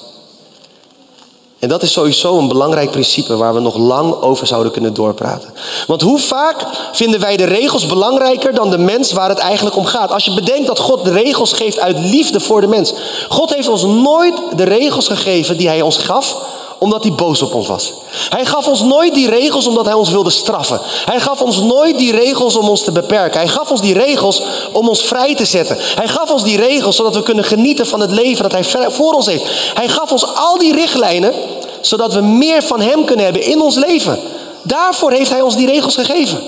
En 1.63 1.69
dat 1.69 1.83
is 1.83 1.93
sowieso 1.93 2.39
een 2.39 2.49
belangrijk 2.49 2.91
principe 2.91 3.37
waar 3.37 3.55
we 3.55 3.61
nog 3.61 3.77
lang 3.77 4.15
over 4.15 4.47
zouden 4.47 4.73
kunnen 4.73 4.95
doorpraten. 4.95 5.55
Want 5.87 6.03
hoe 6.03 6.19
vaak 6.19 6.67
vinden 6.93 7.21
wij 7.21 7.37
de 7.37 7.45
regels 7.45 7.87
belangrijker 7.87 8.55
dan 8.55 8.71
de 8.71 8.79
mens 8.79 9.13
waar 9.13 9.29
het 9.29 9.39
eigenlijk 9.39 9.77
om 9.77 9.85
gaat? 9.85 10.13
Als 10.13 10.25
je 10.25 10.35
bedenkt 10.35 10.67
dat 10.67 10.79
God 10.79 11.05
de 11.05 11.11
regels 11.11 11.53
geeft 11.53 11.79
uit 11.79 11.99
liefde 11.99 12.41
voor 12.41 12.61
de 12.61 12.67
mens. 12.67 12.95
God 13.29 13.55
heeft 13.55 13.69
ons 13.69 13.83
nooit 13.83 14.35
de 14.57 14.63
regels 14.63 15.07
gegeven 15.07 15.57
die 15.57 15.69
hij 15.69 15.83
ons 15.83 15.97
gaf 15.97 16.37
omdat 16.83 17.03
hij 17.03 17.13
boos 17.13 17.43
op 17.43 17.55
ons 17.55 17.67
was. 17.67 17.93
Hij 18.29 18.45
gaf 18.45 18.69
ons 18.69 18.83
nooit 18.83 19.15
die 19.15 19.29
regels 19.29 19.67
omdat 19.67 19.85
hij 19.85 19.95
ons 19.95 20.11
wilde 20.11 20.31
straffen. 20.31 20.81
Hij 21.05 21.21
gaf 21.21 21.41
ons 21.41 21.61
nooit 21.61 21.99
die 21.99 22.13
regels 22.13 22.57
om 22.57 22.69
ons 22.69 22.85
te 22.85 22.93
beperken. 22.93 23.41
Hij 23.41 23.49
gaf 23.49 23.71
ons 23.71 23.81
die 23.81 23.95
regels 23.95 24.43
om 24.73 24.89
ons 24.89 25.03
vrij 25.03 25.35
te 25.35 25.45
zetten. 25.45 25.77
Hij 25.95 26.09
gaf 26.09 26.31
ons 26.31 26.43
die 26.43 26.57
regels 26.57 26.97
zodat 26.97 27.15
we 27.15 27.23
kunnen 27.23 27.45
genieten 27.45 27.87
van 27.87 28.01
het 28.01 28.11
leven 28.11 28.43
dat 28.43 28.53
hij 28.53 28.91
voor 28.91 29.13
ons 29.13 29.27
heeft. 29.27 29.45
Hij 29.75 29.89
gaf 29.89 30.13
ons 30.13 30.35
al 30.35 30.59
die 30.59 30.75
richtlijnen 30.75 31.35
zodat 31.81 32.15
we 32.15 32.21
meer 32.21 32.63
van 32.63 32.81
hem 32.81 33.05
kunnen 33.05 33.25
hebben 33.25 33.43
in 33.43 33.61
ons 33.61 33.77
leven. 33.77 34.19
Daarvoor 34.63 35.13
heeft 35.13 35.31
hij 35.31 35.41
ons 35.41 35.57
die 35.57 35.67
regels 35.67 35.95
gegeven. 35.95 36.43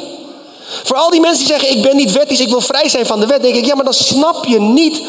Voor 0.83 0.97
al 0.97 1.11
die 1.11 1.21
mensen 1.21 1.47
die 1.47 1.57
zeggen: 1.57 1.77
Ik 1.77 1.83
ben 1.83 1.97
niet 1.97 2.13
wettisch, 2.13 2.41
ik 2.41 2.49
wil 2.49 2.61
vrij 2.61 2.89
zijn 2.89 3.07
van 3.07 3.21
de 3.21 3.27
wet. 3.27 3.43
Denk 3.43 3.55
ik: 3.55 3.67
Ja, 3.67 3.75
maar 3.75 3.85
dan 3.85 3.95
snap 3.95 4.45
je 4.45 4.61
niet 4.61 5.03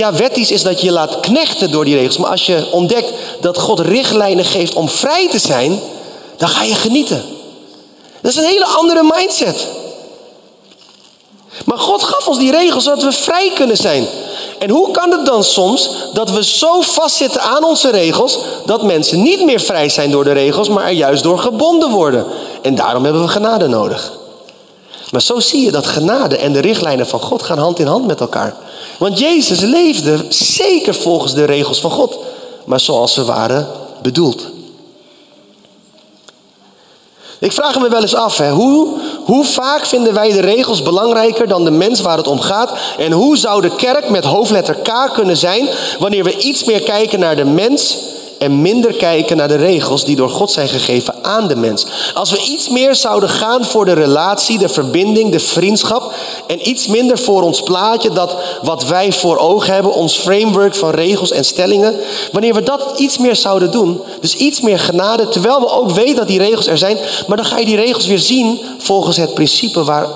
ja, 0.00 0.12
wettisch 0.12 0.50
is 0.50 0.62
dat 0.62 0.80
je 0.80 0.92
laat 0.92 1.20
knechten 1.20 1.70
door 1.70 1.84
die 1.84 1.96
regels. 1.96 2.16
Maar 2.16 2.30
als 2.30 2.46
je 2.46 2.68
ontdekt 2.70 3.12
dat 3.40 3.58
God 3.58 3.80
richtlijnen 3.80 4.44
geeft 4.44 4.74
om 4.74 4.88
vrij 4.88 5.28
te 5.28 5.38
zijn, 5.38 5.80
dan 6.36 6.48
ga 6.48 6.62
je 6.62 6.74
genieten. 6.74 7.24
Dat 8.20 8.30
is 8.30 8.36
een 8.36 8.44
hele 8.44 8.66
andere 8.66 9.02
mindset. 9.14 9.66
Maar 11.64 11.78
God 11.78 12.02
gaf 12.02 12.28
ons 12.28 12.38
die 12.38 12.50
regels 12.50 12.84
zodat 12.84 13.02
we 13.02 13.12
vrij 13.12 13.52
kunnen 13.54 13.76
zijn. 13.76 14.06
En 14.58 14.70
hoe 14.70 14.90
kan 14.90 15.10
het 15.10 15.26
dan 15.26 15.44
soms 15.44 15.90
dat 16.12 16.30
we 16.30 16.44
zo 16.44 16.80
vastzitten 16.80 17.40
aan 17.40 17.64
onze 17.64 17.90
regels 17.90 18.38
dat 18.66 18.82
mensen 18.82 19.22
niet 19.22 19.44
meer 19.44 19.60
vrij 19.60 19.88
zijn 19.88 20.10
door 20.10 20.24
de 20.24 20.32
regels, 20.32 20.68
maar 20.68 20.84
er 20.84 20.90
juist 20.90 21.22
door 21.22 21.38
gebonden 21.38 21.90
worden? 21.90 22.26
En 22.62 22.74
daarom 22.74 23.04
hebben 23.04 23.22
we 23.22 23.28
genade 23.28 23.66
nodig. 23.66 24.12
Maar 25.10 25.22
zo 25.22 25.40
zie 25.40 25.64
je 25.64 25.70
dat 25.70 25.86
genade 25.86 26.36
en 26.36 26.52
de 26.52 26.60
richtlijnen 26.60 27.06
van 27.06 27.20
God 27.20 27.42
gaan 27.42 27.58
hand 27.58 27.78
in 27.78 27.86
hand 27.86 28.06
met 28.06 28.20
elkaar. 28.20 28.56
Want 29.00 29.18
Jezus 29.18 29.60
leefde 29.60 30.24
zeker 30.28 30.94
volgens 30.94 31.34
de 31.34 31.44
regels 31.44 31.80
van 31.80 31.90
God, 31.90 32.18
maar 32.64 32.80
zoals 32.80 33.14
ze 33.14 33.24
waren 33.24 33.68
bedoeld. 34.02 34.46
Ik 37.38 37.52
vraag 37.52 37.78
me 37.78 37.88
wel 37.88 38.00
eens 38.00 38.14
af, 38.14 38.36
hè, 38.36 38.50
hoe, 38.50 38.88
hoe 39.24 39.44
vaak 39.44 39.86
vinden 39.86 40.14
wij 40.14 40.32
de 40.32 40.40
regels 40.40 40.82
belangrijker 40.82 41.48
dan 41.48 41.64
de 41.64 41.70
mens 41.70 42.00
waar 42.00 42.16
het 42.16 42.26
om 42.26 42.40
gaat? 42.40 42.72
En 42.98 43.12
hoe 43.12 43.36
zou 43.36 43.60
de 43.60 43.76
kerk 43.76 44.08
met 44.08 44.24
hoofdletter 44.24 44.74
K 44.74 45.12
kunnen 45.12 45.36
zijn 45.36 45.68
wanneer 45.98 46.24
we 46.24 46.38
iets 46.38 46.64
meer 46.64 46.82
kijken 46.82 47.20
naar 47.20 47.36
de 47.36 47.44
mens 47.44 47.98
en 48.40 48.62
minder 48.62 48.92
kijken 48.92 49.36
naar 49.36 49.48
de 49.48 49.56
regels 49.56 50.04
die 50.04 50.16
door 50.16 50.30
God 50.30 50.50
zijn 50.50 50.68
gegeven 50.68 51.14
aan 51.22 51.48
de 51.48 51.56
mens. 51.56 51.86
Als 52.14 52.30
we 52.30 52.42
iets 52.42 52.68
meer 52.68 52.94
zouden 52.94 53.28
gaan 53.28 53.64
voor 53.64 53.84
de 53.84 53.92
relatie, 53.92 54.58
de 54.58 54.68
verbinding, 54.68 55.32
de 55.32 55.40
vriendschap 55.40 56.12
en 56.46 56.68
iets 56.68 56.86
minder 56.86 57.18
voor 57.18 57.42
ons 57.42 57.62
plaatje, 57.62 58.10
dat 58.10 58.36
wat 58.62 58.84
wij 58.84 59.12
voor 59.12 59.36
ogen 59.36 59.74
hebben, 59.74 59.92
ons 59.92 60.18
framework 60.18 60.74
van 60.74 60.90
regels 60.90 61.30
en 61.30 61.44
stellingen, 61.44 61.94
wanneer 62.32 62.54
we 62.54 62.62
dat 62.62 62.92
iets 62.96 63.18
meer 63.18 63.36
zouden 63.36 63.70
doen, 63.70 64.00
dus 64.20 64.36
iets 64.36 64.60
meer 64.60 64.78
genade, 64.78 65.28
terwijl 65.28 65.60
we 65.60 65.70
ook 65.70 65.90
weten 65.90 66.16
dat 66.16 66.28
die 66.28 66.38
regels 66.38 66.66
er 66.66 66.78
zijn, 66.78 66.98
maar 67.26 67.36
dan 67.36 67.46
ga 67.46 67.58
je 67.58 67.64
die 67.64 67.76
regels 67.76 68.06
weer 68.06 68.18
zien 68.18 68.60
volgens 68.78 69.16
het 69.16 69.34
principe 69.34 69.84
waar, 69.84 70.06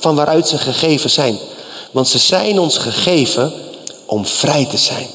van 0.00 0.14
waaruit 0.14 0.48
ze 0.48 0.58
gegeven 0.58 1.10
zijn. 1.10 1.38
Want 1.90 2.08
ze 2.08 2.18
zijn 2.18 2.58
ons 2.58 2.78
gegeven 2.78 3.52
om 4.06 4.26
vrij 4.26 4.66
te 4.70 4.78
zijn 4.78 5.06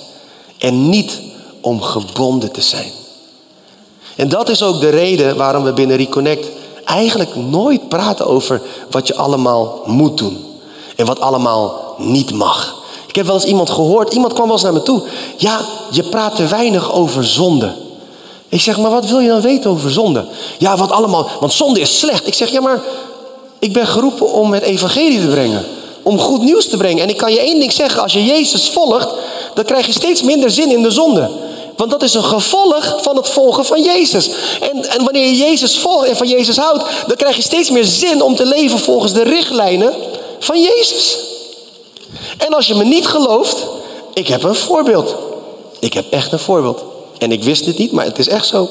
en 0.58 0.90
niet 0.90 1.26
om 1.68 1.82
gebonden 1.82 2.52
te 2.52 2.62
zijn. 2.62 2.92
En 4.16 4.30
dat 4.30 4.50
is 4.50 4.64
ook 4.64 4.80
de 4.80 4.90
reden 4.90 5.38
waarom 5.38 5.64
we 5.64 5.74
binnen 5.74 5.98
Reconnect 5.98 6.48
eigenlijk 6.86 7.36
nooit 7.36 7.90
praten 7.90 8.28
over 8.28 8.62
wat 8.90 9.08
je 9.08 9.16
allemaal 9.16 9.82
moet 9.86 10.18
doen. 10.18 10.46
En 10.96 11.06
wat 11.06 11.20
allemaal 11.20 11.96
niet 11.98 12.32
mag. 12.34 12.76
Ik 13.08 13.16
heb 13.16 13.26
wel 13.26 13.36
eens 13.36 13.46
iemand 13.46 13.70
gehoord, 13.70 14.14
iemand 14.14 14.34
kwam 14.34 14.46
wel 14.46 14.56
eens 14.56 14.64
naar 14.64 14.74
me 14.74 14.84
toe. 14.84 15.02
Ja, 15.38 15.60
je 15.92 16.04
praat 16.04 16.36
te 16.36 16.48
weinig 16.48 16.94
over 16.94 17.26
zonde. 17.26 17.74
Ik 18.50 18.62
zeg, 18.62 18.78
maar 18.78 18.92
wat 18.92 19.06
wil 19.06 19.20
je 19.20 19.28
dan 19.28 19.42
weten 19.42 19.70
over 19.70 19.92
zonde? 19.92 20.26
Ja, 20.58 20.78
wat 20.78 20.92
allemaal, 20.92 21.30
want 21.40 21.54
zonde 21.54 21.80
is 21.80 22.00
slecht. 22.00 22.28
Ik 22.28 22.34
zeg, 22.34 22.50
ja, 22.50 22.62
maar 22.62 22.82
ik 23.60 23.74
ben 23.74 23.88
geroepen 23.88 24.32
om 24.32 24.54
het 24.54 24.64
evangelie 24.64 25.20
te 25.20 25.28
brengen. 25.28 25.66
Om 26.04 26.20
goed 26.20 26.42
nieuws 26.42 26.70
te 26.70 26.78
brengen. 26.78 27.04
En 27.04 27.10
ik 27.10 27.18
kan 27.18 27.32
je 27.32 27.40
één 27.40 27.60
ding 27.60 27.72
zeggen, 27.74 28.02
als 28.02 28.14
je 28.14 28.26
Jezus 28.26 28.70
volgt, 28.70 29.10
dan 29.54 29.66
krijg 29.66 29.86
je 29.86 29.92
steeds 29.92 30.22
minder 30.22 30.52
zin 30.52 30.72
in 30.72 30.82
de 30.82 30.92
zonde. 30.92 31.30
Want 31.78 31.92
dat 31.92 32.04
is 32.04 32.14
een 32.14 32.24
gevolg 32.24 32.98
van 33.02 33.16
het 33.16 33.30
volgen 33.30 33.66
van 33.66 33.84
Jezus. 33.84 34.30
En, 34.62 34.90
en 34.90 35.04
wanneer 35.04 35.26
je 35.26 35.36
Jezus 35.36 35.80
volgt 35.80 36.08
en 36.08 36.16
van 36.16 36.28
Jezus 36.28 36.58
houdt, 36.58 36.84
dan 37.08 37.16
krijg 37.16 37.36
je 37.36 37.42
steeds 37.42 37.70
meer 37.70 37.86
zin 37.86 38.22
om 38.22 38.36
te 38.36 38.46
leven 38.46 38.80
volgens 38.80 39.14
de 39.14 39.24
richtlijnen 39.24 39.94
van 40.40 40.62
Jezus. 40.62 41.20
En 42.38 42.54
als 42.54 42.68
je 42.68 42.76
me 42.76 42.84
niet 42.84 43.08
gelooft, 43.08 43.66
ik 44.14 44.28
heb 44.28 44.44
een 44.44 44.56
voorbeeld. 44.56 45.16
Ik 45.80 45.94
heb 45.94 46.06
echt 46.12 46.32
een 46.32 46.40
voorbeeld. 46.40 46.84
En 47.18 47.32
ik 47.32 47.44
wist 47.44 47.66
het 47.66 47.78
niet, 47.78 47.92
maar 47.92 48.06
het 48.06 48.20
is 48.20 48.28
echt 48.28 48.48
zo. 48.48 48.70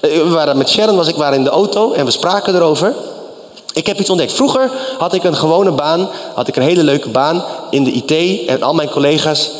Eh, 0.00 0.10
we 0.10 0.28
waren 0.28 0.56
met 0.56 0.68
Sharon, 0.68 0.96
was 0.96 1.08
ik 1.08 1.16
waren 1.16 1.38
in 1.38 1.44
de 1.44 1.50
auto 1.50 1.92
en 1.92 2.04
we 2.04 2.10
spraken 2.10 2.54
erover. 2.54 2.94
Ik 3.72 3.86
heb 3.86 4.00
iets 4.00 4.10
ontdekt. 4.10 4.32
Vroeger 4.32 4.70
had 4.98 5.14
ik 5.14 5.24
een 5.24 5.36
gewone 5.36 5.72
baan, 5.72 6.10
had 6.34 6.48
ik 6.48 6.56
een 6.56 6.62
hele 6.62 6.82
leuke 6.82 7.08
baan 7.08 7.44
in 7.70 7.84
de 7.84 7.90
IT 7.90 8.46
en 8.48 8.62
al 8.62 8.74
mijn 8.74 8.90
collega's 8.90 9.50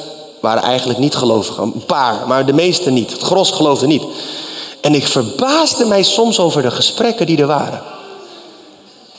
waren 0.40 0.62
eigenlijk 0.62 0.98
niet 0.98 1.14
gelovigen. 1.14 1.62
Een 1.62 1.84
paar, 1.86 2.26
maar 2.26 2.46
de 2.46 2.52
meeste 2.52 2.90
niet. 2.90 3.12
Het 3.12 3.22
gros 3.22 3.50
geloofde 3.50 3.86
niet. 3.86 4.02
En 4.80 4.94
ik 4.94 5.06
verbaasde 5.06 5.84
mij 5.84 6.02
soms 6.02 6.38
over 6.38 6.62
de 6.62 6.70
gesprekken 6.70 7.26
die 7.26 7.38
er 7.38 7.46
waren. 7.46 7.82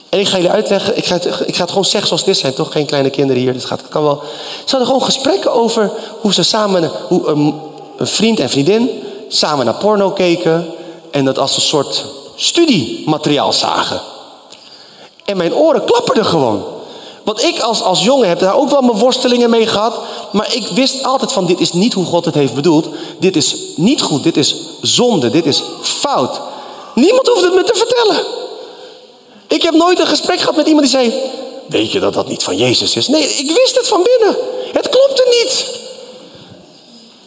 En 0.09 0.19
ik 0.19 0.27
ga 0.27 0.35
jullie 0.35 0.51
uitleggen, 0.51 0.97
ik 0.97 1.05
ga, 1.05 1.13
het, 1.13 1.25
ik 1.25 1.55
ga 1.55 1.61
het 1.61 1.69
gewoon 1.69 1.85
zeggen 1.85 2.07
zoals 2.07 2.23
dit 2.23 2.37
zijn, 2.37 2.53
toch? 2.53 2.71
Geen 2.71 2.85
kleine 2.85 3.09
kinderen 3.09 3.41
hier, 3.41 3.53
dit 3.53 3.65
gaat, 3.65 3.81
kan 3.89 4.03
wel. 4.03 4.21
Ze 4.65 4.69
hadden 4.69 4.87
gewoon 4.87 5.03
gesprekken 5.03 5.53
over 5.53 5.91
hoe 6.19 6.33
ze 6.33 6.43
samen, 6.43 6.91
hoe 7.07 7.27
een, 7.27 7.61
een 7.97 8.07
vriend 8.07 8.39
en 8.39 8.49
vriendin 8.49 9.03
samen 9.27 9.65
naar 9.65 9.73
porno 9.73 10.11
keken. 10.11 10.67
En 11.11 11.25
dat 11.25 11.39
als 11.39 11.55
een 11.55 11.61
soort 11.61 12.05
studiemateriaal 12.35 13.53
zagen. 13.53 14.01
En 15.25 15.37
mijn 15.37 15.55
oren 15.55 15.83
klapperden 15.83 16.25
gewoon. 16.25 16.63
Want 17.29 17.43
ik 17.43 17.59
als, 17.59 17.81
als 17.81 18.03
jongen 18.03 18.27
heb 18.27 18.39
daar 18.39 18.57
ook 18.57 18.69
wel 18.69 18.81
mijn 18.81 18.97
worstelingen 18.97 19.49
mee 19.49 19.67
gehad. 19.67 19.99
Maar 20.31 20.55
ik 20.55 20.67
wist 20.67 21.03
altijd 21.03 21.31
van 21.31 21.45
dit 21.45 21.59
is 21.59 21.71
niet 21.71 21.93
hoe 21.93 22.05
God 22.05 22.25
het 22.25 22.35
heeft 22.35 22.53
bedoeld. 22.53 22.87
Dit 23.19 23.35
is 23.35 23.55
niet 23.75 24.01
goed. 24.01 24.23
Dit 24.23 24.37
is 24.37 24.55
zonde. 24.81 25.29
Dit 25.29 25.45
is 25.45 25.63
fout. 25.81 26.41
Niemand 26.95 27.27
hoeft 27.27 27.43
het 27.43 27.53
me 27.53 27.63
te 27.63 27.75
vertellen. 27.75 28.25
Ik 29.47 29.61
heb 29.61 29.73
nooit 29.73 29.99
een 29.99 30.07
gesprek 30.07 30.39
gehad 30.39 30.55
met 30.55 30.67
iemand 30.67 30.85
die 30.85 30.99
zei... 30.99 31.13
Weet 31.65 31.91
je 31.91 31.99
dat 31.99 32.13
dat 32.13 32.27
niet 32.27 32.43
van 32.43 32.57
Jezus 32.57 32.95
is? 32.95 33.07
Nee, 33.07 33.23
ik 33.23 33.51
wist 33.55 33.75
het 33.75 33.87
van 33.87 34.03
binnen. 34.03 34.37
Het 34.73 34.89
klopte 34.89 35.25
niet. 35.41 35.65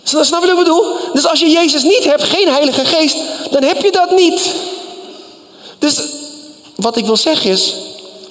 Snap 0.03 0.41
je 0.41 0.49
wat 0.49 0.59
ik 0.59 0.65
bedoel? 0.65 0.85
Dus 1.13 1.27
als 1.27 1.41
je 1.41 1.49
Jezus 1.49 1.83
niet 1.83 2.05
hebt, 2.05 2.23
geen 2.23 2.49
Heilige 2.49 2.85
Geest, 2.85 3.17
dan 3.51 3.63
heb 3.63 3.83
je 3.83 3.91
dat 3.91 4.11
niet. 4.11 4.55
Dus 5.79 6.01
wat 6.77 6.97
ik 6.97 7.05
wil 7.05 7.17
zeggen 7.17 7.51
is, 7.51 7.75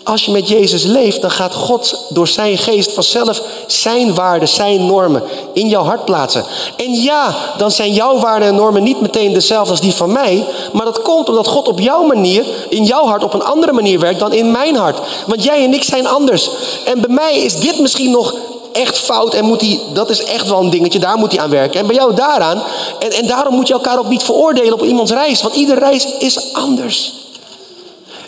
als 0.04 0.26
je 0.26 0.32
met 0.32 0.48
Jezus 0.48 0.84
leeft, 0.84 1.22
dan 1.22 1.32
gaat 1.32 1.54
God 1.54 2.06
door 2.10 2.28
zijn 2.28 2.58
geest 2.58 2.92
vanzelf 2.92 3.42
zijn 3.68 4.14
waarden, 4.14 4.48
zijn 4.48 4.86
normen 4.86 5.24
in 5.54 5.68
jouw 5.68 5.84
hart 5.84 6.06
plaatsen. 6.06 6.46
En 6.78 6.94
ja, 6.94 7.36
dan 7.58 7.72
zijn 7.72 7.94
jouw 7.94 8.20
waarden 8.20 8.48
en 8.48 8.56
normen 8.56 8.84
niet 8.84 9.02
meteen 9.02 9.34
dezelfde 9.34 9.72
als 9.72 9.82
die 9.82 9.94
van 9.94 10.12
mij. 10.12 10.46
Maar 10.74 10.86
dat 10.86 11.02
komt 11.02 11.30
omdat 11.30 11.48
God 11.48 11.68
op 11.68 11.80
jouw 11.80 12.04
manier, 12.04 12.46
in 12.70 12.84
jouw 12.84 13.06
hart 13.06 13.24
op 13.24 13.34
een 13.34 13.44
andere 13.44 13.72
manier 13.72 14.00
werkt 14.00 14.20
dan 14.20 14.34
in 14.34 14.52
mijn 14.52 14.76
hart. 14.76 15.00
Want 15.28 15.44
jij 15.44 15.64
en 15.64 15.74
ik 15.74 15.84
zijn 15.84 16.08
anders. 16.08 16.50
En 16.86 17.02
bij 17.02 17.16
mij 17.16 17.36
is 17.36 17.56
dit 17.56 17.80
misschien 17.80 18.12
nog 18.12 18.36
echt 18.72 19.00
fout 19.00 19.34
en 19.34 19.46
moet 19.46 19.62
hij, 19.62 19.80
dat 19.94 20.10
is 20.10 20.24
echt 20.24 20.48
wel 20.50 20.60
een 20.60 20.70
dingetje, 20.70 21.00
daar 21.00 21.18
moet 21.18 21.32
hij 21.32 21.42
aan 21.42 21.50
werken. 21.50 21.80
En 21.80 21.88
bij 21.88 21.96
jou 21.96 22.14
daaraan. 22.14 22.64
En, 23.00 23.12
en 23.12 23.28
daarom 23.28 23.56
moet 23.56 23.68
je 23.68 23.74
elkaar 23.74 24.00
ook 24.00 24.10
niet 24.10 24.24
veroordelen 24.24 24.74
op 24.74 24.84
iemands 24.84 25.12
reis, 25.12 25.42
want 25.42 25.56
iedere 25.56 25.80
reis 25.80 26.08
is 26.20 26.54
anders. 26.54 27.21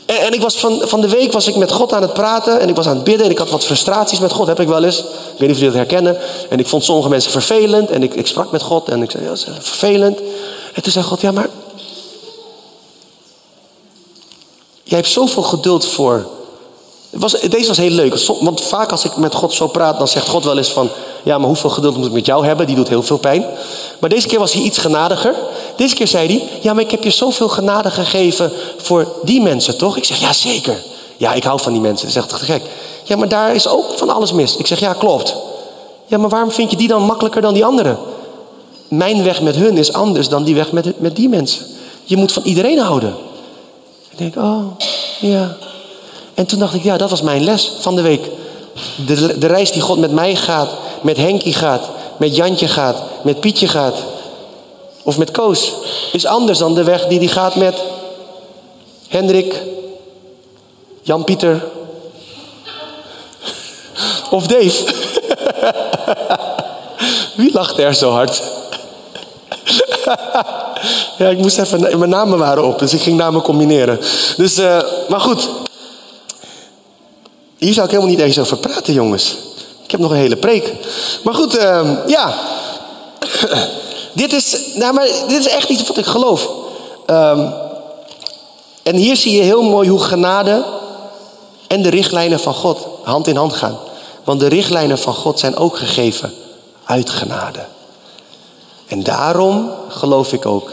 En, 0.05 0.17
en, 0.17 0.33
ik 0.33 0.41
was 0.41 0.59
van, 0.59 0.81
van 0.83 1.01
de 1.01 1.09
week 1.09 1.31
was 1.31 1.47
ik 1.47 1.55
met 1.55 1.71
God 1.71 1.93
aan 1.93 2.01
het 2.01 2.13
praten 2.13 2.59
en 2.59 2.69
ik 2.69 2.75
was 2.75 2.87
aan 2.87 2.95
het 2.95 3.03
bidden 3.03 3.25
en 3.25 3.31
ik 3.31 3.37
had 3.37 3.49
wat 3.49 3.65
frustraties 3.65 4.19
met 4.19 4.31
God, 4.31 4.47
heb 4.47 4.59
ik 4.59 4.67
wel 4.67 4.83
eens. 4.83 4.99
Ik 4.99 5.05
weet 5.05 5.39
niet 5.39 5.49
of 5.49 5.57
jullie 5.57 5.77
dat 5.77 5.89
herkennen. 5.89 6.17
En 6.49 6.59
ik 6.59 6.67
vond 6.67 6.83
sommige 6.83 7.09
mensen 7.09 7.31
vervelend 7.31 7.89
en 7.89 8.03
ik, 8.03 8.13
ik 8.13 8.27
sprak 8.27 8.51
met 8.51 8.61
God 8.61 8.89
en 8.89 9.01
ik 9.01 9.11
zei, 9.11 9.23
ja, 9.23 9.29
dat 9.29 9.37
is 9.37 9.47
vervelend. 9.59 10.19
En 10.73 10.81
toen 10.81 10.91
zei 10.91 11.05
God, 11.05 11.21
ja 11.21 11.31
maar, 11.31 11.49
jij 14.83 14.97
hebt 14.97 15.09
zoveel 15.09 15.43
geduld 15.43 15.85
voor 15.85 16.27
was, 17.13 17.31
deze 17.31 17.67
was 17.67 17.77
heel 17.77 17.89
leuk. 17.89 18.25
Want 18.39 18.61
vaak 18.61 18.91
als 18.91 19.05
ik 19.05 19.17
met 19.17 19.35
God 19.35 19.53
zo 19.53 19.67
praat, 19.67 19.97
dan 19.97 20.07
zegt 20.07 20.27
God 20.27 20.43
wel 20.43 20.57
eens 20.57 20.71
van... 20.71 20.89
Ja, 21.23 21.37
maar 21.37 21.47
hoeveel 21.47 21.69
geduld 21.69 21.97
moet 21.97 22.05
ik 22.05 22.11
met 22.11 22.25
jou 22.25 22.45
hebben? 22.45 22.67
Die 22.67 22.75
doet 22.75 22.89
heel 22.89 23.03
veel 23.03 23.17
pijn. 23.17 23.45
Maar 23.99 24.09
deze 24.09 24.27
keer 24.27 24.39
was 24.39 24.53
hij 24.53 24.61
iets 24.61 24.77
genadiger. 24.77 25.35
Deze 25.75 25.95
keer 25.95 26.07
zei 26.07 26.27
hij... 26.27 26.49
Ja, 26.61 26.73
maar 26.73 26.83
ik 26.83 26.91
heb 26.91 27.03
je 27.03 27.09
zoveel 27.09 27.49
genade 27.49 27.91
gegeven 27.91 28.51
voor 28.77 29.07
die 29.23 29.41
mensen, 29.41 29.77
toch? 29.77 29.97
Ik 29.97 30.05
zeg, 30.05 30.19
ja, 30.19 30.33
zeker. 30.33 30.83
Ja, 31.17 31.33
ik 31.33 31.43
hou 31.43 31.59
van 31.59 31.71
die 31.71 31.81
mensen. 31.81 32.07
Dat 32.07 32.15
is 32.15 32.21
echt 32.21 32.39
te 32.39 32.45
gek. 32.45 32.61
Ja, 33.03 33.15
maar 33.15 33.27
daar 33.27 33.55
is 33.55 33.67
ook 33.67 33.85
van 33.95 34.09
alles 34.09 34.31
mis. 34.31 34.57
Ik 34.57 34.67
zeg, 34.67 34.79
ja, 34.79 34.93
klopt. 34.93 35.35
Ja, 36.05 36.17
maar 36.17 36.29
waarom 36.29 36.51
vind 36.51 36.71
je 36.71 36.77
die 36.77 36.87
dan 36.87 37.01
makkelijker 37.01 37.41
dan 37.41 37.53
die 37.53 37.65
anderen? 37.65 37.97
mijn 38.97 39.23
weg 39.23 39.41
met 39.41 39.55
hun 39.55 39.77
is 39.77 39.93
anders 39.93 40.29
dan 40.29 40.43
die 40.43 40.55
weg 40.55 40.71
met, 40.71 40.99
met 40.99 41.15
die 41.15 41.29
mensen. 41.29 41.65
Je 42.03 42.17
moet 42.17 42.31
van 42.31 42.43
iedereen 42.43 42.79
houden. 42.79 43.15
Ik 44.09 44.17
denk, 44.17 44.35
oh, 44.35 44.65
ja. 45.19 45.55
En 46.33 46.45
toen 46.45 46.59
dacht 46.59 46.73
ik, 46.73 46.83
ja, 46.83 46.97
dat 46.97 47.09
was 47.09 47.21
mijn 47.21 47.43
les 47.43 47.71
van 47.79 47.95
de 47.95 48.01
week. 48.01 48.29
De, 49.05 49.37
de 49.37 49.47
reis 49.47 49.71
die 49.71 49.81
God 49.81 49.97
met 49.97 50.11
mij 50.11 50.35
gaat, 50.35 50.69
met 51.01 51.17
Henkie 51.17 51.53
gaat, 51.53 51.89
met 52.17 52.35
Jantje 52.35 52.67
gaat, 52.67 53.03
met 53.21 53.39
Pietje 53.39 53.67
gaat. 53.67 53.95
Of 55.03 55.17
met 55.17 55.31
Koos. 55.31 55.73
Is 56.11 56.25
anders 56.25 56.57
dan 56.57 56.75
de 56.75 56.83
weg 56.83 57.07
die 57.07 57.19
hij 57.19 57.27
gaat 57.27 57.55
met 57.55 57.83
Hendrik, 59.07 59.61
Jan-Pieter 61.01 61.63
of 64.29 64.47
Dave. 64.47 64.83
Wie 67.35 67.53
lacht 67.53 67.77
er 67.77 67.93
zo 67.93 68.11
hard? 68.11 68.41
ja, 71.17 71.29
ik 71.29 71.37
moest 71.37 71.59
even, 71.59 71.99
mijn 71.99 72.09
namen 72.09 72.37
waren 72.37 72.65
op, 72.65 72.79
dus 72.79 72.93
ik 72.93 73.01
ging 73.01 73.17
namen 73.17 73.41
combineren. 73.41 73.99
Dus, 74.37 74.59
uh, 74.59 74.81
maar 75.07 75.19
goed. 75.19 75.49
Hier 77.63 77.73
zou 77.73 77.85
ik 77.85 77.91
helemaal 77.91 78.15
niet 78.15 78.23
eens 78.23 78.39
over 78.39 78.57
praten, 78.57 78.93
jongens. 78.93 79.37
Ik 79.83 79.91
heb 79.91 79.99
nog 79.99 80.11
een 80.11 80.17
hele 80.17 80.35
preek. 80.35 80.73
Maar 81.23 81.33
goed, 81.33 81.57
uh, 81.57 81.91
ja. 82.07 82.33
dit, 84.13 84.33
is, 84.33 84.57
nou, 84.75 84.93
maar 84.93 85.07
dit 85.27 85.39
is 85.39 85.47
echt 85.47 85.69
iets 85.69 85.87
wat 85.87 85.97
ik 85.97 86.05
geloof. 86.05 86.49
Um, 87.07 87.53
en 88.83 88.95
hier 88.95 89.15
zie 89.15 89.35
je 89.35 89.41
heel 89.41 89.61
mooi 89.61 89.89
hoe 89.89 89.99
genade 89.99 90.65
en 91.67 91.81
de 91.81 91.89
richtlijnen 91.89 92.39
van 92.39 92.53
God 92.53 92.87
hand 93.03 93.27
in 93.27 93.35
hand 93.35 93.53
gaan. 93.53 93.77
Want 94.23 94.39
de 94.39 94.47
richtlijnen 94.47 94.97
van 94.97 95.13
God 95.13 95.39
zijn 95.39 95.55
ook 95.55 95.77
gegeven 95.77 96.33
uit 96.85 97.09
genade. 97.09 97.65
En 98.87 99.03
daarom 99.03 99.71
geloof 99.87 100.33
ik 100.33 100.45
ook. 100.45 100.71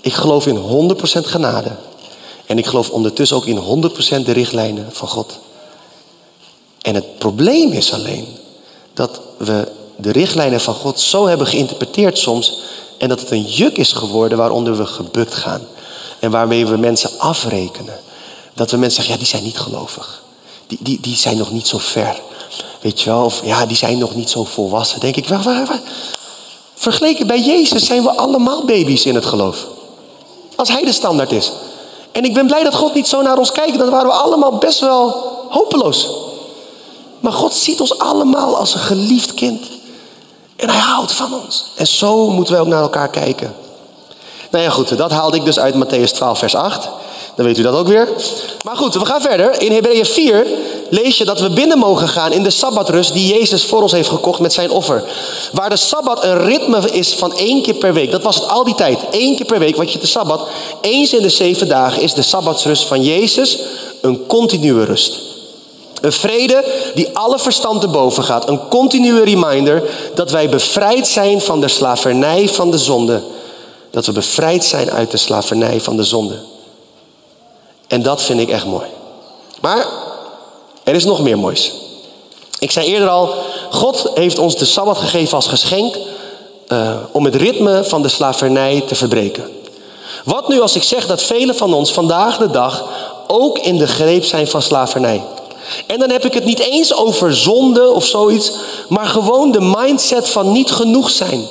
Ik 0.00 0.12
geloof 0.12 0.46
in 0.46 0.96
100% 0.96 1.00
genade. 1.22 1.70
En 2.46 2.58
ik 2.58 2.66
geloof 2.66 2.90
ondertussen 2.90 3.36
ook 3.36 3.46
in 3.46 3.90
100% 4.20 4.24
de 4.24 4.32
richtlijnen 4.32 4.86
van 4.90 5.08
God. 5.08 5.38
En 6.82 6.94
het 6.94 7.18
probleem 7.18 7.72
is 7.72 7.92
alleen 7.92 8.26
dat 8.94 9.20
we 9.36 9.68
de 9.96 10.12
richtlijnen 10.12 10.60
van 10.60 10.74
God 10.74 11.00
zo 11.00 11.26
hebben 11.26 11.46
geïnterpreteerd 11.46 12.18
soms. 12.18 12.58
En 12.98 13.08
dat 13.08 13.20
het 13.20 13.30
een 13.30 13.44
juk 13.44 13.76
is 13.76 13.92
geworden 13.92 14.38
waaronder 14.38 14.76
we 14.76 14.86
gebukt 14.86 15.34
gaan. 15.34 15.66
En 16.18 16.30
waarmee 16.30 16.66
we 16.66 16.76
mensen 16.76 17.10
afrekenen. 17.18 18.00
Dat 18.54 18.70
we 18.70 18.76
mensen 18.76 18.96
zeggen, 19.02 19.14
ja, 19.14 19.20
die 19.20 19.30
zijn 19.30 19.42
niet 19.42 19.58
gelovig. 19.58 20.22
Die, 20.66 20.78
die, 20.80 21.00
die 21.00 21.16
zijn 21.16 21.36
nog 21.36 21.52
niet 21.52 21.66
zo 21.66 21.78
ver. 21.78 22.20
Weet 22.80 23.00
je 23.00 23.10
wel, 23.10 23.24
of 23.24 23.40
ja, 23.44 23.66
die 23.66 23.76
zijn 23.76 23.98
nog 23.98 24.14
niet 24.14 24.30
zo 24.30 24.44
volwassen. 24.44 25.00
Denk 25.00 25.16
ik, 25.16 25.28
waar, 25.28 25.42
waar, 25.42 25.66
waar? 25.66 25.80
Vergeleken 26.74 27.26
bij 27.26 27.40
Jezus 27.40 27.86
zijn 27.86 28.02
we 28.02 28.16
allemaal 28.16 28.64
baby's 28.64 29.04
in 29.04 29.14
het 29.14 29.26
geloof. 29.26 29.66
Als 30.56 30.68
Hij 30.68 30.84
de 30.84 30.92
standaard 30.92 31.32
is. 31.32 31.52
En 32.12 32.24
ik 32.24 32.34
ben 32.34 32.46
blij 32.46 32.62
dat 32.62 32.74
God 32.74 32.94
niet 32.94 33.08
zo 33.08 33.22
naar 33.22 33.38
ons 33.38 33.52
kijkt. 33.52 33.78
Dan 33.78 33.90
waren 33.90 34.06
we 34.06 34.12
allemaal 34.12 34.58
best 34.58 34.80
wel 34.80 35.16
hopeloos. 35.48 36.08
Maar 37.28 37.36
God 37.36 37.54
ziet 37.54 37.80
ons 37.80 37.98
allemaal 37.98 38.56
als 38.56 38.74
een 38.74 38.80
geliefd 38.80 39.34
kind. 39.34 39.66
En 40.56 40.70
Hij 40.70 40.80
houdt 40.80 41.12
van 41.12 41.34
ons. 41.44 41.64
En 41.74 41.86
zo 41.86 42.30
moeten 42.30 42.54
we 42.54 42.60
ook 42.60 42.66
naar 42.66 42.82
elkaar 42.82 43.08
kijken. 43.08 43.54
Nou 44.50 44.64
ja, 44.64 44.70
goed, 44.70 44.98
dat 44.98 45.10
haalde 45.10 45.36
ik 45.36 45.44
dus 45.44 45.58
uit 45.58 45.74
Matthäus 45.74 46.12
12, 46.12 46.38
vers 46.38 46.54
8. 46.54 46.88
Dan 47.36 47.46
weet 47.46 47.58
u 47.58 47.62
dat 47.62 47.74
ook 47.74 47.88
weer. 47.88 48.08
Maar 48.64 48.76
goed, 48.76 48.94
we 48.94 49.04
gaan 49.04 49.20
verder. 49.20 49.60
In 49.60 49.72
Hebreeën 49.72 50.06
4 50.06 50.46
lees 50.90 51.18
je 51.18 51.24
dat 51.24 51.40
we 51.40 51.50
binnen 51.50 51.78
mogen 51.78 52.08
gaan 52.08 52.32
in 52.32 52.42
de 52.42 52.50
sabbatrust 52.50 53.12
die 53.12 53.34
Jezus 53.34 53.64
voor 53.64 53.82
ons 53.82 53.92
heeft 53.92 54.08
gekocht 54.08 54.40
met 54.40 54.52
zijn 54.52 54.70
offer. 54.70 55.04
Waar 55.52 55.70
de 55.70 55.76
sabbat 55.76 56.24
een 56.24 56.38
ritme 56.38 56.90
is 56.90 57.14
van 57.14 57.36
één 57.36 57.62
keer 57.62 57.74
per 57.74 57.92
week. 57.92 58.10
Dat 58.10 58.22
was 58.22 58.36
het 58.36 58.48
al 58.48 58.64
die 58.64 58.74
tijd. 58.74 59.00
Eén 59.10 59.36
keer 59.36 59.46
per 59.46 59.58
week, 59.58 59.76
wat 59.76 59.92
je 59.92 59.98
de 59.98 60.06
sabbat. 60.06 60.48
Eens 60.80 61.12
in 61.12 61.22
de 61.22 61.28
zeven 61.28 61.68
dagen 61.68 62.02
is 62.02 62.14
de 62.14 62.22
sabbatsrust 62.22 62.84
van 62.84 63.02
Jezus 63.02 63.58
een 64.00 64.26
continue 64.26 64.84
rust. 64.84 65.36
Een 66.00 66.12
vrede 66.12 66.64
die 66.94 67.08
alle 67.12 67.38
verstand 67.38 67.80
te 67.80 67.88
boven 67.88 68.24
gaat. 68.24 68.48
Een 68.48 68.68
continue 68.68 69.24
reminder 69.24 69.82
dat 70.14 70.30
wij 70.30 70.48
bevrijd 70.48 71.06
zijn 71.06 71.40
van 71.40 71.60
de 71.60 71.68
slavernij 71.68 72.48
van 72.48 72.70
de 72.70 72.78
zonde. 72.78 73.22
Dat 73.90 74.06
we 74.06 74.12
bevrijd 74.12 74.64
zijn 74.64 74.90
uit 74.90 75.10
de 75.10 75.16
slavernij 75.16 75.80
van 75.80 75.96
de 75.96 76.04
zonde. 76.04 76.34
En 77.86 78.02
dat 78.02 78.22
vind 78.22 78.40
ik 78.40 78.48
echt 78.48 78.66
mooi. 78.66 78.86
Maar 79.60 79.86
er 80.84 80.94
is 80.94 81.04
nog 81.04 81.20
meer 81.20 81.38
moois. 81.38 81.72
Ik 82.58 82.70
zei 82.70 82.86
eerder 82.86 83.08
al, 83.08 83.34
God 83.70 84.10
heeft 84.14 84.38
ons 84.38 84.56
de 84.56 84.64
Sabbat 84.64 84.98
gegeven 84.98 85.36
als 85.36 85.46
geschenk 85.46 85.96
uh, 86.68 86.96
om 87.12 87.24
het 87.24 87.34
ritme 87.34 87.84
van 87.84 88.02
de 88.02 88.08
slavernij 88.08 88.80
te 88.86 88.94
verbreken. 88.94 89.44
Wat 90.24 90.48
nu 90.48 90.60
als 90.60 90.76
ik 90.76 90.82
zeg 90.82 91.06
dat 91.06 91.22
velen 91.22 91.54
van 91.54 91.74
ons 91.74 91.92
vandaag 91.92 92.38
de 92.38 92.50
dag 92.50 92.84
ook 93.26 93.58
in 93.58 93.78
de 93.78 93.86
greep 93.86 94.24
zijn 94.24 94.48
van 94.48 94.62
slavernij? 94.62 95.22
En 95.86 95.98
dan 95.98 96.10
heb 96.10 96.24
ik 96.24 96.34
het 96.34 96.44
niet 96.44 96.58
eens 96.58 96.94
over 96.94 97.34
zonde 97.34 97.92
of 97.92 98.04
zoiets, 98.04 98.52
maar 98.88 99.06
gewoon 99.06 99.52
de 99.52 99.60
mindset 99.60 100.28
van 100.28 100.52
niet 100.52 100.70
genoeg 100.70 101.10
zijn. 101.10 101.46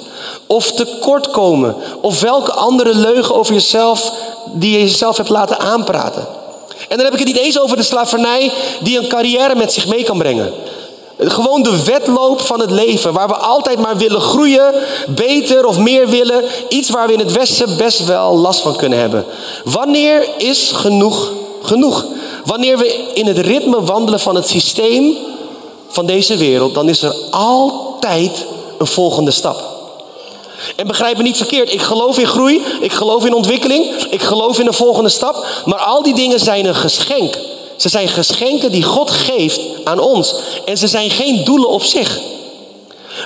Of 0.48 0.72
tekortkomen. 0.72 1.76
Of 2.02 2.22
welke 2.22 2.52
andere 2.52 2.96
leugen 2.96 3.36
over 3.36 3.54
jezelf 3.54 4.12
die 4.54 4.72
je 4.72 4.80
jezelf 4.80 5.18
hebt 5.18 5.30
laten 5.30 5.60
aanpraten. 5.60 6.28
En 6.90 6.98
dan 6.98 7.06
heb 7.06 7.14
ik 7.14 7.20
het 7.20 7.28
niet 7.28 7.38
eens 7.38 7.60
over 7.60 7.78
de 7.78 7.84
slavernij 7.84 8.52
die 8.82 8.98
een 8.98 9.08
carrière 9.08 9.56
met 9.56 9.74
zich 9.74 9.88
mee 9.88 10.04
kan 10.04 10.18
brengen. 10.18 10.54
Gewoon 11.20 11.64
de 11.64 11.84
wedloop 11.84 12.42
van 12.42 12.60
het 12.60 12.72
leven, 12.72 13.14
waar 13.14 13.28
we 13.28 13.36
altijd 13.36 13.80
maar 13.80 13.98
willen 13.98 14.22
groeien, 14.22 14.74
beter 15.08 15.66
of 15.66 15.78
meer 15.78 16.08
willen. 16.08 16.44
Iets 16.70 16.90
waar 16.90 17.08
we 17.08 17.14
in 17.14 17.20
het 17.20 17.32
Westen 17.32 17.78
best 17.78 18.06
wel 18.06 18.36
last 18.36 18.60
van 18.60 18.76
kunnen 18.76 19.00
hebben. 19.00 19.26
Wanneer 19.64 20.28
is 20.38 20.72
genoeg 20.72 21.32
genoeg? 21.62 22.06
Wanneer 22.48 22.78
we 22.78 23.12
in 23.14 23.26
het 23.26 23.38
ritme 23.38 23.84
wandelen 23.84 24.20
van 24.20 24.36
het 24.36 24.48
systeem 24.48 25.18
van 25.88 26.06
deze 26.06 26.38
wereld, 26.38 26.74
dan 26.74 26.90
is 26.90 27.02
er 27.02 27.16
altijd 27.32 28.46
een 28.78 28.88
volgende 28.88 29.32
stap. 29.32 29.76
En 30.76 30.88
begrijp 30.88 31.18
me 31.18 31.24
niet 31.24 31.38
verkeerd, 31.38 31.74
ik 31.74 31.82
geloof 31.82 32.20
in 32.20 32.28
groei, 32.28 32.62
ik 32.82 32.92
geloof 32.92 33.26
in 33.26 33.34
ontwikkeling, 33.34 33.86
ik 34.10 34.22
geloof 34.22 34.60
in 34.60 34.68
een 34.68 34.74
volgende 34.74 35.10
stap. 35.10 35.46
Maar 35.66 35.80
al 35.80 36.04
die 36.04 36.16
dingen 36.16 36.40
zijn 36.40 36.66
een 36.66 36.76
geschenk. 36.76 37.38
Ze 37.76 37.90
zijn 37.90 38.08
geschenken 38.08 38.72
die 38.72 38.84
God 38.84 39.12
geeft 39.12 39.62
aan 39.84 40.00
ons. 40.00 40.36
En 40.66 40.78
ze 40.78 40.88
zijn 40.88 41.10
geen 41.10 41.44
doelen 41.44 41.70
op 41.70 41.84
zich. 41.84 42.20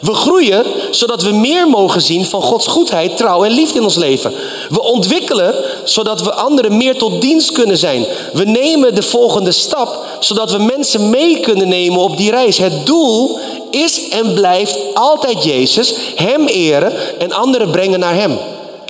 We 0.01 0.13
groeien 0.13 0.65
zodat 0.91 1.21
we 1.21 1.31
meer 1.31 1.67
mogen 1.67 2.01
zien 2.01 2.25
van 2.25 2.41
Gods 2.41 2.67
goedheid, 2.67 3.17
trouw 3.17 3.43
en 3.43 3.51
liefde 3.51 3.77
in 3.77 3.83
ons 3.83 3.95
leven. 3.95 4.33
We 4.69 4.81
ontwikkelen 4.81 5.55
zodat 5.83 6.21
we 6.21 6.33
anderen 6.33 6.77
meer 6.77 6.97
tot 6.97 7.21
dienst 7.21 7.51
kunnen 7.51 7.77
zijn. 7.77 8.05
We 8.33 8.43
nemen 8.43 8.95
de 8.95 9.03
volgende 9.03 9.51
stap 9.51 10.05
zodat 10.19 10.51
we 10.51 10.57
mensen 10.57 11.09
mee 11.09 11.39
kunnen 11.39 11.67
nemen 11.67 11.99
op 11.99 12.17
die 12.17 12.31
reis. 12.31 12.57
Het 12.57 12.85
doel 12.85 13.39
is 13.69 14.09
en 14.09 14.33
blijft 14.33 14.77
altijd 14.93 15.43
Jezus, 15.43 15.93
Hem 16.15 16.45
eren 16.45 17.19
en 17.19 17.31
anderen 17.31 17.71
brengen 17.71 17.99
naar 17.99 18.15
Hem. 18.15 18.37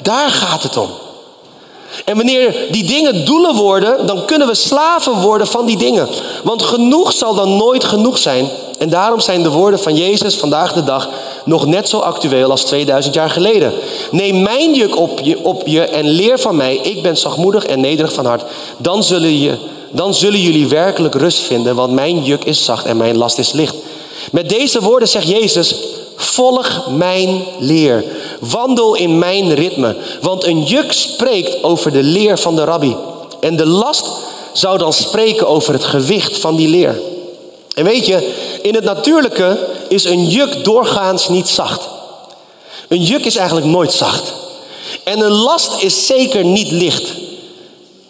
Daar 0.01 0.29
gaat 0.29 0.63
het 0.63 0.77
om. 0.77 0.89
En 2.05 2.15
wanneer 2.15 2.55
die 2.69 2.83
dingen 2.83 3.25
doelen 3.25 3.55
worden, 3.55 4.05
dan 4.05 4.25
kunnen 4.25 4.47
we 4.47 4.55
slaven 4.55 5.21
worden 5.21 5.47
van 5.47 5.65
die 5.65 5.77
dingen. 5.77 6.07
Want 6.43 6.63
genoeg 6.63 7.13
zal 7.13 7.35
dan 7.35 7.57
nooit 7.57 7.83
genoeg 7.83 8.17
zijn. 8.17 8.49
En 8.81 8.89
daarom 8.89 9.19
zijn 9.19 9.43
de 9.43 9.49
woorden 9.49 9.79
van 9.79 9.95
Jezus 9.95 10.35
vandaag 10.35 10.73
de 10.73 10.83
dag 10.83 11.09
nog 11.45 11.65
net 11.65 11.89
zo 11.89 11.99
actueel 11.99 12.51
als 12.51 12.63
2000 12.63 13.13
jaar 13.13 13.29
geleden. 13.29 13.73
Neem 14.11 14.41
mijn 14.41 14.73
juk 14.73 14.97
op 14.97 15.19
je, 15.19 15.43
op 15.43 15.67
je 15.67 15.81
en 15.81 16.09
leer 16.09 16.39
van 16.39 16.55
mij. 16.55 16.75
Ik 16.75 17.01
ben 17.01 17.17
zachtmoedig 17.17 17.65
en 17.65 17.79
nederig 17.79 18.13
van 18.13 18.25
hart. 18.25 18.43
Dan 18.77 19.03
zullen, 19.03 19.39
je, 19.39 19.57
dan 19.91 20.13
zullen 20.13 20.39
jullie 20.39 20.67
werkelijk 20.67 21.15
rust 21.15 21.39
vinden, 21.39 21.75
want 21.75 21.93
mijn 21.93 22.23
juk 22.23 22.43
is 22.43 22.65
zacht 22.65 22.85
en 22.85 22.97
mijn 22.97 23.17
last 23.17 23.37
is 23.37 23.51
licht. 23.51 23.75
Met 24.31 24.49
deze 24.49 24.81
woorden 24.81 25.07
zegt 25.07 25.27
Jezus: 25.27 25.75
Volg 26.15 26.87
mijn 26.89 27.43
leer. 27.59 28.03
Wandel 28.39 28.95
in 28.95 29.19
mijn 29.19 29.53
ritme. 29.53 29.95
Want 30.21 30.45
een 30.45 30.63
juk 30.63 30.91
spreekt 30.91 31.63
over 31.63 31.91
de 31.91 32.03
leer 32.03 32.39
van 32.39 32.55
de 32.55 32.63
rabbi. 32.63 32.95
En 33.39 33.55
de 33.55 33.65
last 33.65 34.05
zou 34.53 34.77
dan 34.77 34.93
spreken 34.93 35.47
over 35.47 35.73
het 35.73 35.83
gewicht 35.83 36.37
van 36.37 36.55
die 36.55 36.67
leer. 36.67 36.99
En 37.75 37.83
weet 37.83 38.05
je, 38.05 38.33
in 38.61 38.75
het 38.75 38.83
natuurlijke 38.83 39.67
is 39.87 40.03
een 40.03 40.27
juk 40.27 40.63
doorgaans 40.63 41.29
niet 41.29 41.47
zacht. 41.47 41.89
Een 42.87 43.03
juk 43.03 43.25
is 43.25 43.35
eigenlijk 43.35 43.67
nooit 43.67 43.91
zacht. 43.91 44.33
En 45.03 45.19
een 45.19 45.31
last 45.31 45.81
is 45.81 46.05
zeker 46.05 46.45
niet 46.45 46.71
licht. 46.71 47.13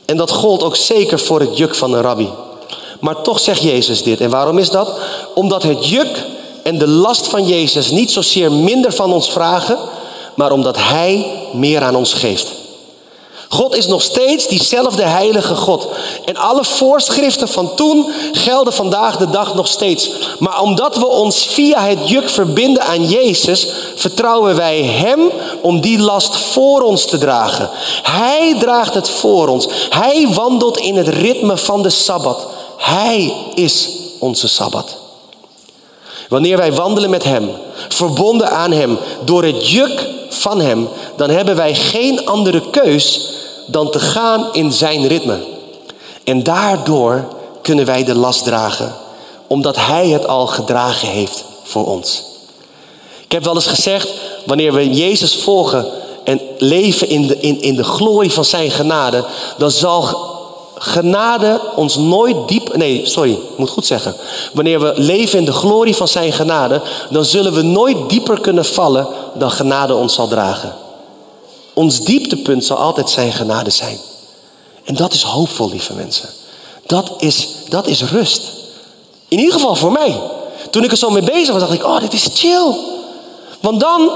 En 0.05 0.17
dat 0.17 0.31
gold 0.31 0.63
ook 0.63 0.75
zeker 0.75 1.19
voor 1.19 1.39
het 1.39 1.57
juk 1.57 1.75
van 1.75 1.93
een 1.93 2.01
rabbi. 2.01 2.29
Maar 2.99 3.21
toch 3.21 3.39
zegt 3.39 3.61
Jezus 3.61 4.03
dit. 4.03 4.21
En 4.21 4.29
waarom 4.29 4.57
is 4.57 4.69
dat? 4.69 4.93
Omdat 5.35 5.63
het 5.63 5.89
juk 5.89 6.25
en 6.63 6.77
de 6.77 6.87
last 6.87 7.27
van 7.27 7.47
Jezus 7.47 7.89
niet 7.89 8.11
zozeer 8.11 8.51
minder 8.51 8.93
van 8.93 9.13
ons 9.13 9.31
vragen, 9.31 9.77
maar 10.35 10.51
omdat 10.51 10.77
Hij 10.77 11.25
meer 11.53 11.81
aan 11.81 11.95
ons 11.95 12.13
geeft. 12.13 12.60
God 13.53 13.75
is 13.75 13.87
nog 13.87 14.01
steeds 14.01 14.47
diezelfde 14.47 15.03
heilige 15.03 15.55
God. 15.55 15.87
En 16.25 16.35
alle 16.35 16.63
voorschriften 16.63 17.47
van 17.47 17.75
toen 17.75 18.11
gelden 18.31 18.73
vandaag 18.73 19.17
de 19.17 19.29
dag 19.29 19.55
nog 19.55 19.67
steeds. 19.67 20.11
Maar 20.39 20.61
omdat 20.61 20.95
we 20.97 21.07
ons 21.07 21.45
via 21.45 21.81
het 21.81 22.09
juk 22.09 22.29
verbinden 22.29 22.83
aan 22.83 23.07
Jezus, 23.07 23.67
vertrouwen 23.95 24.55
wij 24.55 24.81
Hem 24.83 25.31
om 25.61 25.81
die 25.81 25.99
last 25.99 26.37
voor 26.37 26.81
ons 26.81 27.05
te 27.05 27.17
dragen. 27.17 27.69
Hij 28.03 28.55
draagt 28.59 28.93
het 28.93 29.09
voor 29.09 29.47
ons. 29.47 29.67
Hij 29.89 30.27
wandelt 30.33 30.77
in 30.77 30.95
het 30.95 31.07
ritme 31.07 31.57
van 31.57 31.81
de 31.81 31.89
Sabbat. 31.89 32.47
Hij 32.77 33.33
is 33.55 33.89
onze 34.19 34.47
Sabbat. 34.47 34.97
Wanneer 36.29 36.57
wij 36.57 36.73
wandelen 36.73 37.09
met 37.09 37.23
Hem, 37.23 37.49
verbonden 37.89 38.49
aan 38.49 38.71
Hem, 38.71 38.97
door 39.23 39.43
het 39.43 39.69
juk 39.69 40.07
van 40.29 40.61
Hem, 40.61 40.89
dan 41.15 41.29
hebben 41.29 41.55
wij 41.55 41.75
geen 41.75 42.25
andere 42.25 42.69
keus 42.69 43.39
dan 43.71 43.91
te 43.91 43.99
gaan 43.99 44.49
in 44.51 44.71
Zijn 44.71 45.07
ritme. 45.07 45.37
En 46.23 46.43
daardoor 46.43 47.27
kunnen 47.61 47.85
wij 47.85 48.03
de 48.03 48.15
last 48.15 48.43
dragen, 48.43 48.93
omdat 49.47 49.75
Hij 49.75 50.07
het 50.07 50.27
al 50.27 50.47
gedragen 50.47 51.07
heeft 51.07 51.43
voor 51.63 51.85
ons. 51.85 52.23
Ik 53.23 53.31
heb 53.31 53.43
wel 53.43 53.55
eens 53.55 53.67
gezegd, 53.67 54.09
wanneer 54.45 54.73
we 54.73 54.93
Jezus 54.93 55.35
volgen 55.35 55.85
en 56.23 56.41
leven 56.57 57.09
in 57.09 57.27
de, 57.27 57.39
in, 57.39 57.61
in 57.61 57.75
de 57.75 57.83
glorie 57.83 58.31
van 58.31 58.45
Zijn 58.45 58.71
genade, 58.71 59.25
dan 59.57 59.71
zal 59.71 60.29
genade 60.75 61.61
ons 61.75 61.95
nooit 61.95 62.47
diep. 62.47 62.75
Nee, 62.75 63.01
sorry, 63.05 63.31
ik 63.31 63.57
moet 63.57 63.69
goed 63.69 63.85
zeggen. 63.85 64.15
Wanneer 64.53 64.79
we 64.79 64.93
leven 64.95 65.39
in 65.39 65.45
de 65.45 65.51
glorie 65.51 65.95
van 65.95 66.07
Zijn 66.07 66.33
genade, 66.33 66.81
dan 67.09 67.25
zullen 67.25 67.53
we 67.53 67.61
nooit 67.61 68.09
dieper 68.09 68.41
kunnen 68.41 68.65
vallen 68.65 69.07
dan 69.33 69.51
genade 69.51 69.95
ons 69.95 70.13
zal 70.13 70.27
dragen. 70.27 70.73
Ons 71.81 71.99
dieptepunt 71.99 72.65
zal 72.65 72.77
altijd 72.77 73.09
Zijn 73.09 73.31
genade 73.31 73.69
zijn. 73.69 73.97
En 74.83 74.95
dat 74.95 75.13
is 75.13 75.21
hoopvol, 75.21 75.69
lieve 75.69 75.93
mensen. 75.93 76.29
Dat 76.85 77.11
is, 77.17 77.47
dat 77.69 77.87
is 77.87 78.03
rust. 78.03 78.41
In 79.27 79.37
ieder 79.39 79.53
geval 79.53 79.75
voor 79.75 79.91
mij. 79.91 80.21
Toen 80.69 80.83
ik 80.83 80.91
er 80.91 80.97
zo 80.97 81.09
mee 81.09 81.23
bezig 81.23 81.51
was, 81.53 81.61
dacht 81.61 81.73
ik: 81.73 81.85
Oh, 81.85 81.99
dit 81.99 82.13
is 82.13 82.27
chill. 82.33 82.75
Want 83.61 83.79
dan, 83.79 84.11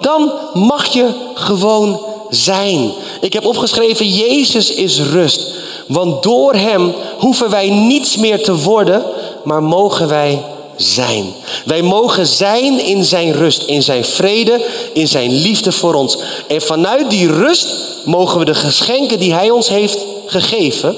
dan 0.00 0.32
mag 0.52 0.86
je 0.86 1.10
gewoon 1.34 2.00
zijn. 2.30 2.92
Ik 3.20 3.32
heb 3.32 3.46
opgeschreven: 3.46 4.08
Jezus 4.08 4.70
is 4.70 5.00
rust. 5.00 5.50
Want 5.88 6.22
door 6.22 6.54
Hem 6.54 6.94
hoeven 7.18 7.50
wij 7.50 7.70
niets 7.70 8.16
meer 8.16 8.44
te 8.44 8.56
worden, 8.56 9.04
maar 9.44 9.62
mogen 9.62 10.08
wij 10.08 10.44
zijn. 10.76 11.34
Wij 11.64 11.82
mogen 11.82 12.26
zijn 12.26 12.80
in 12.80 13.04
Zijn 13.04 13.32
rust, 13.32 13.62
in 13.62 13.82
Zijn 13.82 14.04
vrede, 14.04 14.66
in 14.92 15.08
Zijn 15.08 15.32
liefde 15.32 15.72
voor 15.72 15.94
ons. 15.94 16.18
En 16.48 16.62
vanuit 16.62 17.10
die 17.10 17.32
rust 17.32 17.68
mogen 18.04 18.38
we 18.38 18.44
de 18.44 18.54
geschenken 18.54 19.18
die 19.18 19.34
Hij 19.34 19.50
ons 19.50 19.68
heeft 19.68 19.98
gegeven, 20.26 20.96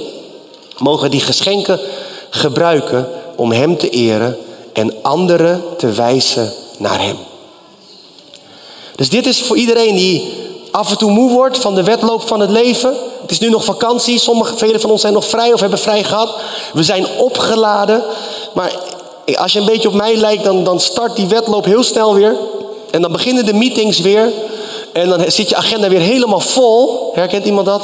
mogen 0.78 1.10
die 1.10 1.20
geschenken 1.20 1.80
gebruiken 2.30 3.08
om 3.36 3.52
Hem 3.52 3.76
te 3.76 3.90
eren 3.90 4.36
en 4.72 4.94
anderen 5.02 5.62
te 5.76 5.92
wijzen 5.92 6.52
naar 6.78 7.02
Hem. 7.02 7.16
Dus 8.96 9.08
dit 9.08 9.26
is 9.26 9.42
voor 9.42 9.56
iedereen 9.56 9.94
die 9.94 10.44
af 10.70 10.90
en 10.90 10.98
toe 10.98 11.10
moe 11.10 11.30
wordt 11.30 11.58
van 11.58 11.74
de 11.74 11.82
wedloop 11.82 12.26
van 12.26 12.40
het 12.40 12.50
leven. 12.50 12.94
Het 13.20 13.30
is 13.30 13.38
nu 13.38 13.48
nog 13.48 13.64
vakantie. 13.64 14.18
Sommige, 14.18 14.56
velen 14.56 14.80
van 14.80 14.90
ons 14.90 15.00
zijn 15.00 15.12
nog 15.12 15.24
vrij 15.24 15.52
of 15.52 15.60
hebben 15.60 15.78
vrij 15.78 16.04
gehad. 16.04 16.34
We 16.72 16.82
zijn 16.82 17.06
opgeladen. 17.18 18.02
Maar 18.54 18.72
als 19.34 19.52
je 19.52 19.58
een 19.58 19.66
beetje 19.66 19.88
op 19.88 19.94
mij 19.94 20.16
lijkt, 20.16 20.44
dan, 20.44 20.64
dan 20.64 20.80
start 20.80 21.16
die 21.16 21.26
wedloop 21.26 21.64
heel 21.64 21.82
snel 21.82 22.14
weer. 22.14 22.36
En 22.90 23.02
dan 23.02 23.12
beginnen 23.12 23.46
de 23.46 23.52
meetings 23.52 24.00
weer. 24.00 24.32
En 24.92 25.08
dan 25.08 25.30
zit 25.30 25.48
je 25.48 25.56
agenda 25.56 25.88
weer 25.88 26.00
helemaal 26.00 26.40
vol. 26.40 27.10
Herkent 27.14 27.46
iemand 27.46 27.66
dat? 27.66 27.82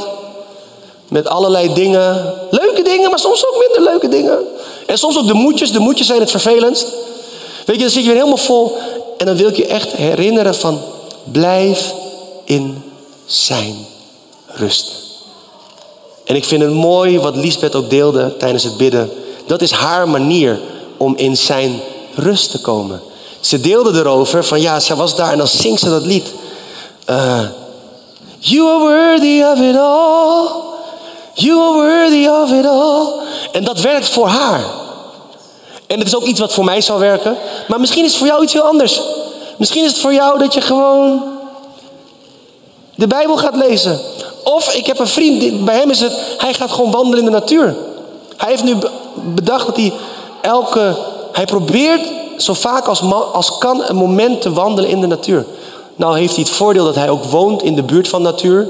Met 1.09 1.29
allerlei 1.29 1.75
dingen. 1.75 2.35
Leuke 2.51 2.83
dingen, 2.83 3.11
maar 3.11 3.19
soms 3.19 3.47
ook 3.47 3.57
minder 3.59 3.93
leuke 3.93 4.09
dingen. 4.09 4.39
En 4.87 4.99
soms 4.99 5.19
ook 5.19 5.27
de 5.27 5.35
moedjes. 5.35 5.73
De 5.73 5.79
moedjes 5.79 6.07
zijn 6.07 6.21
het 6.21 6.31
vervelendst. 6.31 6.87
Weet 7.67 7.77
je, 7.77 7.83
dan 7.83 7.91
zit 7.91 8.03
je 8.03 8.09
weer 8.09 8.17
helemaal 8.17 8.37
vol. 8.37 8.77
En 9.19 9.27
dan 9.27 9.37
wil 9.37 9.49
ik 9.49 9.57
je 9.57 9.67
echt 9.67 9.93
herinneren 9.93 10.55
van 10.55 10.81
blijf 11.25 11.95
in 12.45 12.83
zijn 13.27 13.87
rust. 14.47 14.93
En 16.25 16.37
ik 16.37 16.45
vind 16.45 16.63
het 16.63 16.73
mooi 16.73 17.19
wat 17.19 17.37
Lisbeth 17.37 17.75
ook 17.75 17.91
deelde 17.91 18.37
tijdens 18.37 18.65
het 18.65 18.77
bidden. 18.77 19.11
Dat 19.47 19.63
is 19.63 19.71
haar 19.71 20.09
manier 20.09 20.61
om 21.03 21.17
in 21.17 21.37
zijn 21.37 21.81
rust 22.15 22.51
te 22.51 22.61
komen. 22.61 23.01
Ze 23.41 23.61
deelde 23.61 23.99
erover 23.99 24.45
van 24.45 24.61
ja, 24.61 24.81
ze 24.81 24.95
was 24.95 25.17
daar 25.17 25.33
en 25.33 25.39
dan 25.39 25.47
zingt 25.47 25.81
ze 25.81 25.91
dat 25.91 26.07
lied. 26.07 26.33
Uh, 27.11 27.41
you 28.39 28.69
are 28.69 28.79
worthy 28.79 29.43
of 29.43 29.59
it 29.59 29.77
all. 29.77 30.49
You 31.35 31.61
are 31.61 31.73
worthy 31.73 32.27
of 32.27 32.51
it 32.51 32.67
all. 32.67 33.07
En 33.53 33.65
dat 33.65 33.81
werkt 33.81 34.09
voor 34.09 34.27
haar. 34.27 34.65
En 35.87 35.99
het 35.99 36.07
is 36.07 36.17
ook 36.17 36.25
iets 36.25 36.41
wat 36.41 36.53
voor 36.53 36.65
mij 36.65 36.81
zou 36.81 36.99
werken. 36.99 37.37
Maar 37.69 37.81
misschien 37.81 38.05
is 38.05 38.11
het 38.11 38.19
voor 38.19 38.29
jou 38.29 38.43
iets 38.43 38.53
heel 38.53 38.63
anders. 38.63 39.01
Misschien 39.57 39.85
is 39.85 39.91
het 39.91 40.01
voor 40.01 40.15
jou 40.15 40.39
dat 40.39 40.55
je 40.55 40.61
gewoon 40.61 41.23
de 42.95 43.07
Bijbel 43.07 43.37
gaat 43.37 43.57
lezen. 43.57 44.01
Of 44.45 44.75
ik 44.75 44.87
heb 44.87 44.99
een 44.99 45.07
vriend, 45.07 45.65
bij 45.65 45.77
hem 45.77 45.91
is 45.91 46.01
het, 46.01 46.13
hij 46.39 46.55
gaat 46.55 46.71
gewoon 46.71 46.91
wandelen 46.91 47.19
in 47.19 47.25
de 47.25 47.31
natuur. 47.31 47.77
Hij 48.37 48.51
heeft 48.51 48.65
nu 48.65 48.77
bedacht 49.15 49.67
dat 49.67 49.77
hij 49.77 49.93
elke, 50.43 50.97
hij 51.33 51.45
probeert 51.45 52.13
zo 52.37 52.55
vaak 52.55 52.87
als, 52.87 53.03
als 53.33 53.59
kan 53.59 53.83
een 53.87 53.97
moment 53.97 54.41
te 54.41 54.53
wandelen 54.53 54.91
in 54.91 55.01
de 55.01 55.07
natuur. 55.07 55.45
Nou 55.97 56.19
heeft 56.19 56.35
hij 56.35 56.45
het 56.45 56.53
voordeel 56.53 56.85
dat 56.85 56.95
hij 56.95 57.11
ook 57.11 57.25
woont 57.25 57.63
in 57.63 57.75
de 57.75 57.83
buurt 57.83 58.09
van 58.09 58.23
natuur. 58.23 58.69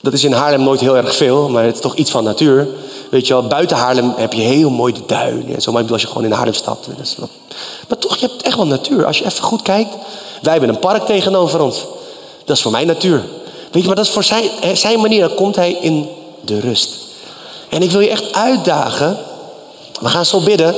Dat 0.00 0.12
is 0.12 0.24
in 0.24 0.32
Haarlem 0.32 0.62
nooit 0.62 0.80
heel 0.80 0.96
erg 0.96 1.16
veel, 1.16 1.48
maar 1.48 1.64
het 1.64 1.74
is 1.74 1.80
toch 1.80 1.94
iets 1.94 2.10
van 2.10 2.24
natuur. 2.24 2.68
Weet 3.10 3.26
je 3.26 3.32
wel, 3.32 3.46
buiten 3.46 3.76
Haarlem 3.76 4.12
heb 4.16 4.32
je 4.32 4.40
heel 4.40 4.70
mooi 4.70 4.92
de 4.92 5.00
duinen. 5.06 5.54
En 5.54 5.62
zo, 5.62 5.72
maar 5.72 5.92
als 5.92 6.02
je 6.02 6.08
gewoon 6.08 6.24
in 6.24 6.32
Haarlem 6.32 6.54
stapt. 6.54 6.88
Maar 7.88 7.98
toch, 7.98 8.16
je 8.16 8.26
hebt 8.26 8.42
echt 8.42 8.56
wel 8.56 8.66
natuur. 8.66 9.06
Als 9.06 9.18
je 9.18 9.24
even 9.24 9.44
goed 9.44 9.62
kijkt. 9.62 9.94
Wij 10.42 10.52
hebben 10.52 10.68
een 10.68 10.78
park 10.78 11.06
tegenover 11.06 11.60
ons. 11.60 11.86
Dat 12.44 12.56
is 12.56 12.62
voor 12.62 12.72
mij 12.72 12.84
natuur. 12.84 13.24
Weet 13.70 13.82
je, 13.82 13.86
maar 13.86 13.96
dat 13.96 14.04
is 14.04 14.10
voor 14.10 14.24
zijn, 14.24 14.50
zijn 14.72 15.00
manier. 15.00 15.28
Dan 15.28 15.36
komt 15.36 15.56
hij 15.56 15.72
in 15.72 16.08
de 16.44 16.60
rust. 16.60 16.96
En 17.68 17.82
ik 17.82 17.90
wil 17.90 18.00
je 18.00 18.10
echt 18.10 18.32
uitdagen. 18.34 19.18
We 20.00 20.08
gaan 20.08 20.26
zo 20.26 20.40
bidden. 20.40 20.74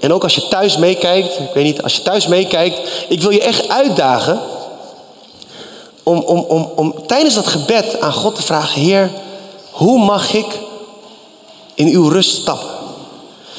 En 0.00 0.12
ook 0.12 0.22
als 0.22 0.34
je 0.34 0.48
thuis 0.48 0.76
meekijkt. 0.76 1.38
Ik 1.38 1.50
weet 1.54 1.64
niet, 1.64 1.82
als 1.82 1.96
je 1.96 2.02
thuis 2.02 2.26
meekijkt. 2.26 2.80
Ik 3.08 3.22
wil 3.22 3.30
je 3.30 3.42
echt 3.42 3.68
uitdagen. 3.68 4.40
Om, 6.02 6.18
om, 6.18 6.38
om, 6.38 6.70
om 6.76 7.06
tijdens 7.06 7.34
dat 7.34 7.46
gebed 7.46 8.00
aan 8.00 8.12
God 8.12 8.34
te 8.34 8.42
vragen. 8.42 8.80
Heer, 8.80 9.10
hoe 9.70 9.98
mag 9.98 10.34
ik 10.34 10.46
in 11.74 11.88
uw 11.88 12.08
rust 12.08 12.30
stappen? 12.30 12.76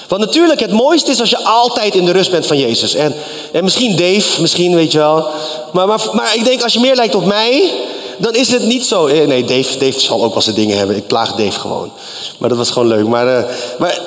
Want 0.07 0.21
natuurlijk, 0.21 0.59
het 0.59 0.71
mooiste 0.71 1.11
is 1.11 1.19
als 1.19 1.29
je 1.29 1.43
altijd 1.43 1.95
in 1.95 2.05
de 2.05 2.11
rust 2.11 2.31
bent 2.31 2.45
van 2.45 2.57
Jezus. 2.57 2.95
En, 2.95 3.15
en 3.51 3.63
misschien 3.63 3.95
Dave, 3.95 4.41
misschien 4.41 4.75
weet 4.75 4.91
je 4.91 4.97
wel. 4.97 5.27
Maar, 5.73 5.87
maar, 5.87 6.35
ik 6.35 6.43
denk, 6.43 6.63
als 6.63 6.73
je 6.73 6.79
meer 6.79 6.95
lijkt 6.95 7.15
op 7.15 7.25
mij, 7.25 7.73
dan 8.17 8.33
is 8.33 8.51
het 8.51 8.63
niet 8.63 8.85
zo. 8.85 9.05
Eh, 9.05 9.27
nee, 9.27 9.43
Dave, 9.43 9.77
Dave 9.77 9.99
zal 9.99 10.23
ook 10.23 10.33
wel 10.33 10.41
zijn 10.41 10.55
dingen 10.55 10.77
hebben. 10.77 10.95
Ik 10.95 11.07
plaag 11.07 11.31
Dave 11.31 11.59
gewoon. 11.59 11.91
Maar 12.37 12.49
dat 12.49 12.57
was 12.57 12.69
gewoon 12.69 12.87
leuk. 12.87 13.07
Maar, 13.07 13.27
uh, 13.27 13.43
maar 13.77 13.99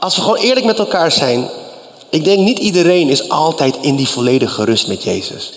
als 0.00 0.16
we 0.16 0.22
gewoon 0.22 0.36
eerlijk 0.36 0.66
met 0.66 0.78
elkaar 0.78 1.12
zijn. 1.12 1.48
Ik 2.08 2.24
denk 2.24 2.38
niet 2.38 2.58
iedereen 2.58 3.08
is 3.08 3.28
altijd 3.28 3.76
in 3.80 3.96
die 3.96 4.08
volledige 4.08 4.64
rust 4.64 4.88
met 4.88 5.02
Jezus. 5.02 5.52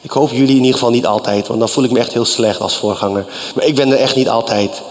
Ik 0.00 0.10
hoop 0.10 0.30
jullie 0.30 0.48
in 0.48 0.56
ieder 0.56 0.72
geval 0.72 0.90
niet 0.90 1.06
altijd, 1.06 1.46
want 1.46 1.60
dan 1.60 1.68
voel 1.68 1.84
ik 1.84 1.90
me 1.90 1.98
echt 1.98 2.12
heel 2.12 2.24
slecht 2.24 2.60
als 2.60 2.76
voorganger. 2.76 3.26
Maar 3.54 3.64
ik 3.64 3.74
ben 3.74 3.90
er 3.90 3.98
echt 3.98 4.16
niet 4.16 4.28
altijd. 4.28 4.82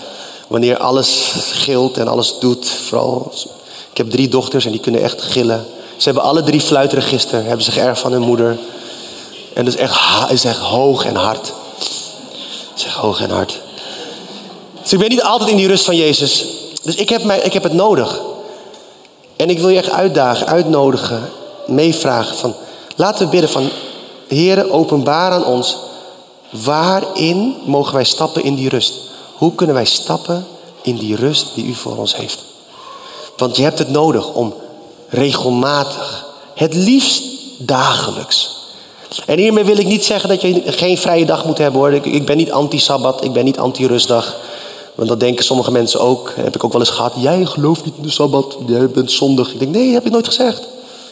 Wanneer 0.47 0.77
alles 0.77 1.33
gilt 1.51 1.97
en 1.97 2.07
alles 2.07 2.35
doet, 2.39 2.69
vooral. 2.69 3.31
Ik 3.91 3.97
heb 3.97 4.09
drie 4.09 4.27
dochters 4.27 4.65
en 4.65 4.71
die 4.71 4.79
kunnen 4.79 5.01
echt 5.01 5.21
gillen. 5.21 5.65
Ze 5.97 6.03
hebben 6.03 6.23
alle 6.23 6.43
drie 6.43 6.61
fluitregister, 6.61 7.43
hebben 7.43 7.65
ze 7.65 7.71
geërfd 7.71 8.01
van 8.01 8.11
hun 8.11 8.21
moeder. 8.21 8.57
En 9.53 9.65
dat 9.65 9.73
is 9.73 9.79
echt, 9.79 9.99
is 10.31 10.43
echt 10.43 10.59
hoog 10.59 11.05
en 11.05 11.15
hard. 11.15 11.53
Het 11.77 12.77
is 12.77 12.83
echt 12.83 12.95
hoog 12.95 13.21
en 13.21 13.29
hard. 13.29 13.59
Dus 14.81 14.93
ik 14.93 14.99
ben 14.99 15.09
niet 15.09 15.23
altijd 15.23 15.49
in 15.49 15.57
die 15.57 15.67
rust 15.67 15.85
van 15.85 15.95
Jezus. 15.95 16.45
Dus 16.85 16.95
ik 16.95 17.09
heb, 17.09 17.23
mij, 17.23 17.39
ik 17.39 17.53
heb 17.53 17.63
het 17.63 17.73
nodig. 17.73 18.21
En 19.35 19.49
ik 19.49 19.59
wil 19.59 19.69
je 19.69 19.77
echt 19.77 19.89
uitdagen, 19.89 20.47
uitnodigen, 20.47 21.29
meevragen 21.67 22.35
van... 22.35 22.53
Laten 22.95 23.25
we 23.25 23.31
bidden 23.31 23.49
van... 23.49 23.69
Heren, 24.27 24.71
openbaar 24.71 25.31
aan 25.31 25.45
ons... 25.45 25.77
Waarin 26.49 27.55
mogen 27.65 27.93
wij 27.93 28.03
stappen 28.03 28.43
in 28.43 28.55
die 28.55 28.69
rust? 28.69 28.93
Hoe 29.37 29.55
kunnen 29.55 29.75
wij 29.75 29.85
stappen 29.85 30.47
in 30.81 30.97
die 30.97 31.15
rust 31.15 31.55
die 31.55 31.65
u 31.65 31.73
voor 31.73 31.97
ons 31.97 32.15
heeft? 32.15 32.43
Want 33.37 33.55
je 33.55 33.63
hebt 33.63 33.79
het 33.79 33.89
nodig 33.89 34.33
om 34.33 34.53
regelmatig, 35.09 36.25
het 36.55 36.73
liefst 36.73 37.23
dagelijks. 37.57 38.55
En 39.25 39.39
hiermee 39.39 39.63
wil 39.63 39.77
ik 39.77 39.85
niet 39.85 40.05
zeggen 40.05 40.29
dat 40.29 40.41
je 40.41 40.61
geen 40.65 40.97
vrije 40.97 41.25
dag 41.25 41.45
moet 41.45 41.57
hebben 41.57 41.79
hoor. 41.79 41.93
Ik 41.93 42.25
ben 42.25 42.37
niet 42.37 42.51
anti-sabbat, 42.51 43.23
ik 43.23 43.33
ben 43.33 43.45
niet 43.45 43.59
anti-rustdag. 43.59 44.35
Want 44.95 45.09
dat 45.09 45.19
denken 45.19 45.45
sommige 45.45 45.71
mensen 45.71 45.99
ook. 45.99 46.31
Heb 46.35 46.55
ik 46.55 46.63
ook 46.63 46.71
wel 46.71 46.81
eens 46.81 46.89
gehad. 46.89 47.13
Jij 47.15 47.45
gelooft 47.45 47.85
niet 47.85 47.93
in 47.97 48.03
de 48.03 48.09
sabbat, 48.09 48.57
jij 48.67 48.89
bent 48.89 49.11
zondig. 49.11 49.53
Ik 49.53 49.59
denk, 49.59 49.71
nee, 49.71 49.85
dat 49.85 49.93
heb 49.93 50.05
ik 50.05 50.11
nooit 50.11 50.27
gezegd. 50.27 50.59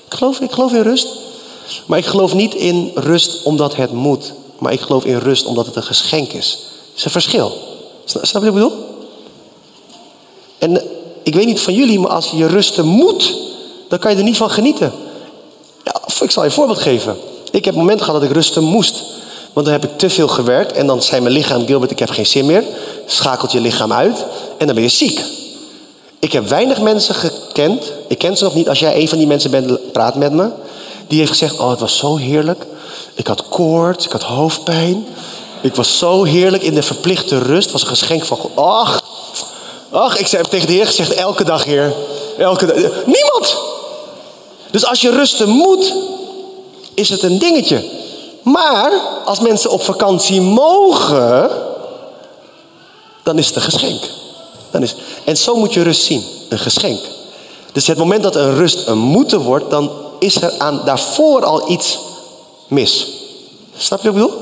Ik 0.05 0.13
geloof, 0.13 0.39
ik 0.39 0.51
geloof 0.51 0.73
in 0.73 0.81
rust. 0.81 1.07
Maar 1.85 1.97
ik 1.97 2.05
geloof 2.05 2.33
niet 2.33 2.55
in 2.55 2.91
rust 2.95 3.43
omdat 3.43 3.75
het 3.75 3.91
moet. 3.91 4.33
maar 4.57 4.73
ik 4.73 4.81
geloof 4.81 5.05
in 5.05 5.17
rust 5.17 5.45
omdat 5.45 5.65
het 5.65 5.75
een 5.75 5.83
geschenk 5.83 6.31
is. 6.31 6.59
Het 6.89 6.97
is 6.97 7.05
een 7.05 7.11
verschil. 7.11 7.51
Snap 8.05 8.23
je 8.23 8.31
wat 8.31 8.43
ik 8.43 8.53
bedoel? 8.53 8.73
En 10.57 10.81
eh, 10.81 10.87
ik 11.23 11.35
weet 11.35 11.45
niet 11.45 11.59
van 11.59 11.73
jullie, 11.73 11.99
maar 11.99 12.11
als 12.11 12.31
je 12.31 12.47
rusten 12.47 12.85
moet, 12.85 13.37
dan 13.89 13.99
kan 13.99 14.11
je 14.11 14.17
er 14.17 14.23
niet 14.23 14.37
van 14.37 14.49
genieten. 14.49 14.93
Ik 16.21 16.31
zal 16.31 16.43
je 16.43 16.49
een 16.49 16.55
voorbeeld 16.55 16.79
geven. 16.79 17.17
Ik 17.51 17.65
heb 17.65 17.75
momenten 17.75 18.05
gehad 18.05 18.21
dat 18.21 18.29
ik 18.29 18.35
rusten 18.35 18.63
moest. 18.63 19.03
Want 19.53 19.65
dan 19.65 19.75
heb 19.75 19.83
ik 19.83 19.97
te 19.97 20.09
veel 20.09 20.27
gewerkt 20.27 20.71
en 20.71 20.87
dan 20.87 21.01
zei 21.01 21.21
mijn 21.21 21.33
lichaam, 21.33 21.65
Gilbert, 21.65 21.91
ik 21.91 21.99
heb 21.99 22.09
geen 22.09 22.25
zin 22.25 22.45
meer. 22.45 22.63
Schakelt 23.05 23.51
je 23.51 23.59
lichaam 23.59 23.93
uit 23.93 24.25
en 24.57 24.65
dan 24.65 24.75
ben 24.75 24.83
je 24.83 24.89
ziek. 24.89 25.21
Ik 26.19 26.31
heb 26.31 26.47
weinig 26.47 26.81
mensen 26.81 27.15
gekend, 27.15 27.91
ik 28.07 28.17
ken 28.17 28.37
ze 28.37 28.43
nog 28.43 28.55
niet. 28.55 28.69
Als 28.69 28.79
jij 28.79 28.95
een 28.95 29.07
van 29.09 29.17
die 29.17 29.27
mensen 29.27 29.51
bent, 29.51 29.91
praat 29.91 30.15
met 30.15 30.31
me. 30.31 30.49
Die 31.07 31.19
heeft 31.19 31.31
gezegd, 31.31 31.59
oh 31.59 31.69
het 31.69 31.79
was 31.79 31.97
zo 31.97 32.15
heerlijk. 32.15 32.65
Ik 33.13 33.27
had 33.27 33.47
koorts, 33.49 34.05
ik 34.05 34.11
had 34.11 34.23
hoofdpijn. 34.23 35.05
Ik 35.61 35.75
was 35.75 35.97
zo 35.97 36.23
heerlijk 36.23 36.63
in 36.63 36.73
de 36.73 36.83
verplichte 36.83 37.37
rust. 37.37 37.71
Was 37.71 37.81
een 37.81 37.87
geschenk 37.87 38.25
van 38.25 38.37
God. 38.37 38.51
Ach, 38.55 39.03
ach, 39.91 40.17
ik 40.17 40.27
heb 40.27 40.45
tegen 40.45 40.67
de 40.67 40.73
Heer 40.73 40.85
gezegd, 40.85 41.13
elke 41.13 41.43
dag 41.43 41.63
Heer. 41.63 41.93
Elke 42.37 42.65
dag. 42.65 42.75
Niemand. 43.05 43.57
Dus 44.71 44.85
als 44.85 45.01
je 45.01 45.11
rusten 45.11 45.49
moet, 45.49 45.93
is 46.93 47.09
het 47.09 47.23
een 47.23 47.39
dingetje. 47.39 47.83
Maar 48.43 48.91
als 49.25 49.39
mensen 49.39 49.69
op 49.69 49.81
vakantie 49.81 50.41
mogen, 50.41 51.49
dan 53.23 53.37
is 53.37 53.47
het 53.47 53.55
een 53.55 53.61
geschenk. 53.61 54.09
Dan 54.71 54.81
is, 54.81 54.95
en 55.25 55.37
zo 55.37 55.55
moet 55.55 55.73
je 55.73 55.83
rust 55.83 56.03
zien, 56.03 56.23
een 56.49 56.59
geschenk. 56.59 56.99
Dus 57.71 57.87
het 57.87 57.97
moment 57.97 58.23
dat 58.23 58.35
een 58.35 58.55
rust 58.55 58.87
een 58.87 58.97
moeten 58.97 59.39
wordt, 59.39 59.69
dan 59.69 59.91
is 60.19 60.41
er 60.41 60.53
aan 60.57 60.81
daarvoor 60.85 61.45
al 61.45 61.71
iets 61.71 61.99
mis. 62.67 63.07
Snap 63.77 64.01
je 64.01 64.11
wat 64.11 64.21
ik 64.21 64.27
bedoel? 64.27 64.41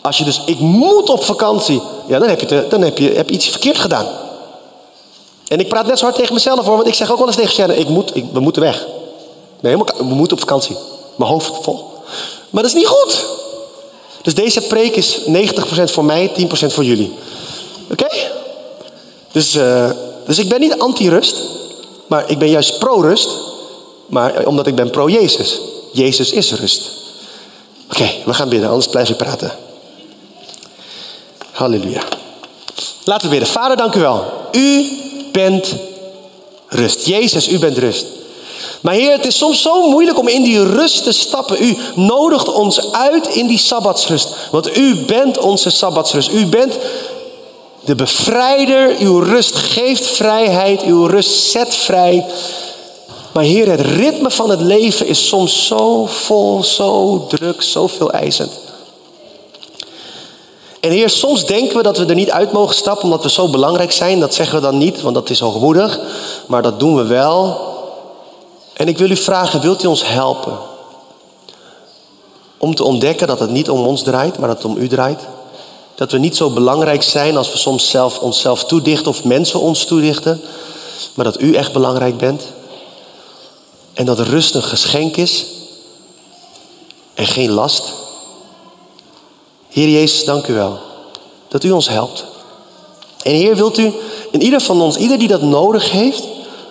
Als 0.00 0.18
je 0.18 0.24
dus, 0.24 0.42
ik 0.46 0.58
moet 0.58 1.10
op 1.10 1.24
vakantie, 1.24 1.82
ja, 2.06 2.18
dan 2.18 2.28
heb 2.28 2.40
je, 2.40 2.66
dan 2.68 2.80
heb 2.80 2.98
je, 2.98 3.10
heb 3.10 3.30
iets 3.30 3.48
verkeerd 3.48 3.78
gedaan. 3.78 4.06
En 5.48 5.60
ik 5.60 5.68
praat 5.68 5.86
net 5.86 5.98
zo 5.98 6.04
hard 6.04 6.16
tegen 6.16 6.34
mezelf 6.34 6.66
hoor, 6.66 6.76
want 6.76 6.88
ik 6.88 6.94
zeg 6.94 7.10
ook 7.10 7.18
wel 7.18 7.26
eens 7.26 7.36
tegen 7.36 7.52
Shannon, 7.52 7.76
ik 7.76 7.88
moet, 7.88 8.16
ik, 8.16 8.24
we 8.32 8.40
moeten 8.40 8.62
weg. 8.62 8.86
Nee, 9.60 9.76
we 9.76 10.04
moeten 10.04 10.36
op 10.36 10.42
vakantie. 10.42 10.76
Mijn 11.16 11.30
hoofd 11.30 11.52
vol. 11.62 11.92
Maar 12.54 12.62
dat 12.62 12.72
is 12.72 12.78
niet 12.78 12.86
goed. 12.86 13.26
Dus 14.22 14.34
deze 14.34 14.60
preek 14.60 14.96
is 14.96 15.20
90% 15.26 15.28
voor 15.84 16.04
mij, 16.04 16.30
10% 16.30 16.72
voor 16.72 16.84
jullie. 16.84 17.12
Oké? 17.90 18.06
Dus, 19.32 19.54
uh, 19.54 19.90
dus 20.26 20.38
ik 20.38 20.48
ben 20.48 20.60
niet 20.60 20.78
anti-rust, 20.78 21.36
maar 22.06 22.30
ik 22.30 22.38
ben 22.38 22.50
juist 22.50 22.78
pro-rust. 22.78 23.28
Maar 24.06 24.46
omdat 24.46 24.66
ik 24.66 24.74
ben 24.74 24.90
pro-Jezus. 24.90 25.60
Jezus 25.92 26.30
is 26.30 26.52
rust. 26.52 26.90
Oké, 27.90 28.10
we 28.24 28.34
gaan 28.34 28.48
bidden, 28.48 28.68
anders 28.68 28.88
blijf 28.88 29.08
ik 29.08 29.16
praten. 29.16 29.52
Halleluja. 31.50 32.02
Laten 33.04 33.28
we 33.28 33.36
bidden. 33.36 33.54
Vader, 33.54 33.76
dank 33.76 33.94
u 33.94 34.00
wel. 34.00 34.32
U 34.52 34.90
bent 35.32 35.74
rust. 36.68 37.06
Jezus, 37.06 37.48
u 37.48 37.58
bent 37.58 37.78
rust. 37.78 38.06
Maar 38.84 38.94
Heer, 38.94 39.10
het 39.10 39.26
is 39.26 39.38
soms 39.38 39.62
zo 39.62 39.88
moeilijk 39.90 40.18
om 40.18 40.28
in 40.28 40.42
die 40.42 40.64
rust 40.64 41.04
te 41.04 41.12
stappen. 41.12 41.62
U 41.62 41.76
nodigt 41.94 42.52
ons 42.52 42.92
uit 42.92 43.26
in 43.26 43.46
die 43.46 43.58
sabbatsrust. 43.58 44.28
Want 44.50 44.76
u 44.76 45.04
bent 45.04 45.38
onze 45.38 45.70
sabbatsrust. 45.70 46.32
U 46.32 46.46
bent 46.46 46.78
de 47.84 47.94
bevrijder. 47.94 48.96
Uw 48.98 49.18
rust 49.18 49.54
geeft 49.54 50.06
vrijheid. 50.06 50.82
Uw 50.82 51.06
rust 51.06 51.50
zet 51.50 51.74
vrij. 51.74 52.26
Maar 53.32 53.44
Heer, 53.44 53.70
het 53.70 53.80
ritme 53.80 54.30
van 54.30 54.50
het 54.50 54.60
leven 54.60 55.06
is 55.06 55.28
soms 55.28 55.66
zo 55.66 56.06
vol, 56.06 56.62
zo 56.62 57.24
druk, 57.28 57.62
zoveel 57.62 58.10
eisend. 58.10 58.52
En 60.80 60.90
Heer, 60.90 61.10
soms 61.10 61.46
denken 61.46 61.76
we 61.76 61.82
dat 61.82 61.98
we 61.98 62.06
er 62.06 62.14
niet 62.14 62.30
uit 62.30 62.52
mogen 62.52 62.74
stappen 62.74 63.04
omdat 63.04 63.22
we 63.22 63.30
zo 63.30 63.48
belangrijk 63.48 63.92
zijn. 63.92 64.20
Dat 64.20 64.34
zeggen 64.34 64.56
we 64.56 64.62
dan 64.62 64.78
niet, 64.78 65.00
want 65.00 65.14
dat 65.14 65.30
is 65.30 65.40
hoogmoedig. 65.40 66.00
Maar 66.46 66.62
dat 66.62 66.80
doen 66.80 66.96
we 66.96 67.04
wel. 67.04 67.72
En 68.74 68.88
ik 68.88 68.98
wil 68.98 69.10
u 69.10 69.16
vragen, 69.16 69.60
wilt 69.60 69.82
u 69.82 69.86
ons 69.86 70.06
helpen? 70.06 70.58
Om 72.58 72.74
te 72.74 72.84
ontdekken 72.84 73.26
dat 73.26 73.40
het 73.40 73.50
niet 73.50 73.70
om 73.70 73.86
ons 73.86 74.02
draait, 74.02 74.38
maar 74.38 74.48
dat 74.48 74.56
het 74.62 74.66
om 74.66 74.76
u 74.76 74.88
draait. 74.88 75.20
Dat 75.94 76.12
we 76.12 76.18
niet 76.18 76.36
zo 76.36 76.50
belangrijk 76.50 77.02
zijn 77.02 77.36
als 77.36 77.52
we 77.52 77.58
soms 77.58 77.90
zelf 77.90 78.18
onszelf 78.18 78.64
toedichten 78.64 79.10
of 79.10 79.24
mensen 79.24 79.60
ons 79.60 79.84
toedichten. 79.84 80.40
Maar 81.14 81.24
dat 81.24 81.40
u 81.40 81.54
echt 81.54 81.72
belangrijk 81.72 82.16
bent. 82.16 82.42
En 83.92 84.06
dat 84.06 84.18
rust 84.18 84.54
een 84.54 84.62
geschenk 84.62 85.16
is. 85.16 85.46
En 87.14 87.26
geen 87.26 87.50
last. 87.50 87.92
Heer 89.68 89.88
Jezus, 89.88 90.24
dank 90.24 90.46
u 90.46 90.54
wel. 90.54 90.78
Dat 91.48 91.64
u 91.64 91.70
ons 91.70 91.88
helpt. 91.88 92.24
En 93.22 93.34
Heer, 93.34 93.56
wilt 93.56 93.78
u 93.78 93.92
in 94.30 94.42
ieder 94.42 94.60
van 94.60 94.80
ons, 94.80 94.96
ieder 94.96 95.18
die 95.18 95.28
dat 95.28 95.42
nodig 95.42 95.90
heeft, 95.90 96.24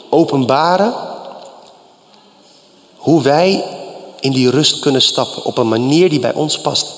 openbaren 0.10 0.94
hoe 3.04 3.22
wij 3.22 3.63
in 4.20 4.32
die 4.32 4.50
rust 4.50 4.80
kunnen 4.80 5.02
stappen 5.02 5.44
op 5.44 5.58
een 5.58 5.68
manier 5.68 6.10
die 6.10 6.20
bij 6.20 6.34
ons 6.34 6.60
past. 6.60 6.94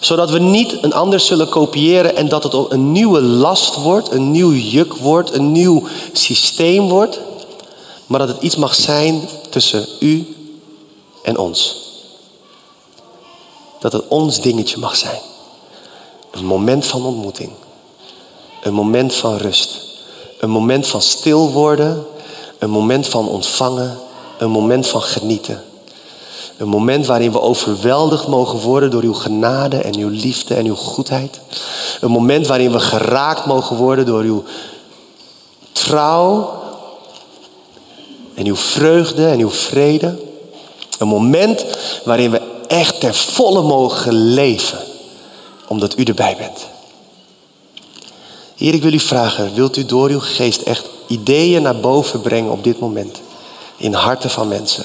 Zodat 0.00 0.30
we 0.30 0.38
niet 0.38 0.82
een 0.82 0.92
ander 0.92 1.20
zullen 1.20 1.48
kopiëren 1.48 2.16
en 2.16 2.28
dat 2.28 2.42
het 2.42 2.54
een 2.68 2.92
nieuwe 2.92 3.20
last 3.20 3.74
wordt, 3.74 4.12
een 4.12 4.30
nieuw 4.30 4.52
juk 4.52 4.94
wordt, 4.94 5.32
een 5.32 5.52
nieuw 5.52 5.82
systeem 6.12 6.88
wordt. 6.88 7.20
Maar 8.06 8.18
dat 8.18 8.28
het 8.28 8.42
iets 8.42 8.56
mag 8.56 8.74
zijn 8.74 9.28
tussen 9.50 9.86
u 10.00 10.36
en 11.22 11.38
ons. 11.38 11.76
Dat 13.80 13.92
het 13.92 14.08
ons 14.08 14.40
dingetje 14.40 14.78
mag 14.78 14.96
zijn. 14.96 15.20
Een 16.30 16.44
moment 16.44 16.86
van 16.86 17.04
ontmoeting. 17.04 17.50
Een 18.62 18.74
moment 18.74 19.14
van 19.14 19.36
rust. 19.36 19.80
Een 20.38 20.50
moment 20.50 20.86
van 20.86 21.02
stil 21.02 21.50
worden. 21.50 22.06
Een 22.58 22.70
moment 22.70 23.08
van 23.08 23.28
ontvangen 23.28 24.01
een 24.42 24.50
moment 24.50 24.86
van 24.86 25.02
genieten. 25.02 25.62
Een 26.56 26.68
moment 26.68 27.06
waarin 27.06 27.32
we 27.32 27.40
overweldigd 27.40 28.26
mogen 28.26 28.58
worden 28.58 28.90
door 28.90 29.02
uw 29.02 29.12
genade 29.12 29.76
en 29.76 29.96
uw 29.98 30.08
liefde 30.08 30.54
en 30.54 30.66
uw 30.66 30.74
goedheid. 30.74 31.40
Een 32.00 32.10
moment 32.10 32.46
waarin 32.46 32.72
we 32.72 32.80
geraakt 32.80 33.46
mogen 33.46 33.76
worden 33.76 34.06
door 34.06 34.22
uw 34.22 34.44
trouw 35.72 36.50
en 38.34 38.46
uw 38.46 38.56
vreugde 38.56 39.26
en 39.26 39.38
uw 39.38 39.50
vrede. 39.50 40.18
Een 40.98 41.08
moment 41.08 41.64
waarin 42.04 42.30
we 42.30 42.40
echt 42.66 43.00
ter 43.00 43.14
volle 43.14 43.62
mogen 43.62 44.12
leven, 44.12 44.78
omdat 45.66 45.98
u 45.98 46.02
erbij 46.02 46.36
bent. 46.36 46.66
Heer, 48.56 48.74
ik 48.74 48.82
wil 48.82 48.92
u 48.92 49.00
vragen, 49.00 49.54
wilt 49.54 49.76
u 49.76 49.86
door 49.86 50.08
uw 50.08 50.20
geest 50.20 50.60
echt 50.60 50.88
ideeën 51.06 51.62
naar 51.62 51.80
boven 51.80 52.20
brengen 52.20 52.52
op 52.52 52.64
dit 52.64 52.78
moment? 52.78 53.20
In 53.76 53.92
harten 53.92 54.30
van 54.30 54.48
mensen. 54.48 54.84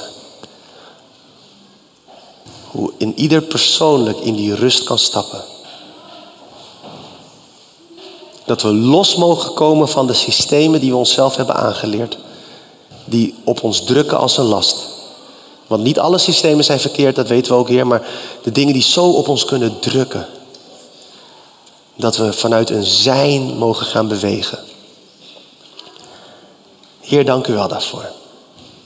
Hoe 2.71 2.93
in 2.97 3.19
ieder 3.19 3.41
persoonlijk 3.41 4.19
in 4.19 4.35
die 4.35 4.55
rust 4.55 4.83
kan 4.83 4.99
stappen. 4.99 5.41
Dat 8.45 8.61
we 8.61 8.73
los 8.73 9.15
mogen 9.15 9.53
komen 9.53 9.89
van 9.89 10.07
de 10.07 10.13
systemen 10.13 10.79
die 10.79 10.91
we 10.91 10.97
onszelf 10.97 11.35
hebben 11.35 11.55
aangeleerd. 11.55 12.17
Die 13.05 13.35
op 13.43 13.63
ons 13.63 13.83
drukken 13.83 14.17
als 14.17 14.37
een 14.37 14.45
last. 14.45 14.87
Want 15.67 15.83
niet 15.83 15.99
alle 15.99 16.17
systemen 16.17 16.63
zijn 16.63 16.79
verkeerd, 16.79 17.15
dat 17.15 17.27
weten 17.27 17.51
we 17.51 17.57
ook 17.57 17.67
hier. 17.67 17.87
Maar 17.87 18.07
de 18.43 18.51
dingen 18.51 18.73
die 18.73 18.83
zo 18.83 19.09
op 19.09 19.27
ons 19.27 19.45
kunnen 19.45 19.79
drukken. 19.79 20.27
Dat 21.95 22.17
we 22.17 22.33
vanuit 22.33 22.69
een 22.69 22.83
zijn 22.83 23.57
mogen 23.57 23.85
gaan 23.85 24.07
bewegen. 24.07 24.59
Heer, 26.99 27.25
dank 27.25 27.47
u 27.47 27.53
wel 27.53 27.67
daarvoor. 27.67 28.11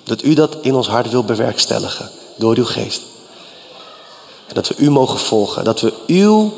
Dat 0.04 0.24
u 0.24 0.34
dat 0.34 0.58
in 0.62 0.76
ons 0.76 0.88
hart 0.88 1.10
wil 1.10 1.24
bewerkstelligen 1.24 2.10
door 2.36 2.56
uw 2.56 2.66
geest. 2.66 3.02
Dat 4.54 4.68
we 4.68 4.76
u 4.78 4.90
mogen 4.90 5.20
volgen. 5.20 5.64
Dat 5.64 5.82
we 5.82 5.94
uw 6.08 6.54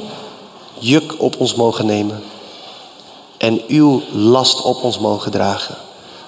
juk 0.79 1.13
op 1.17 1.39
ons 1.39 1.55
mogen 1.55 1.85
nemen. 1.85 2.23
En 3.37 3.61
uw 3.67 4.01
last 4.11 4.61
op 4.61 4.83
ons 4.83 4.99
mogen 4.99 5.31
dragen. 5.31 5.75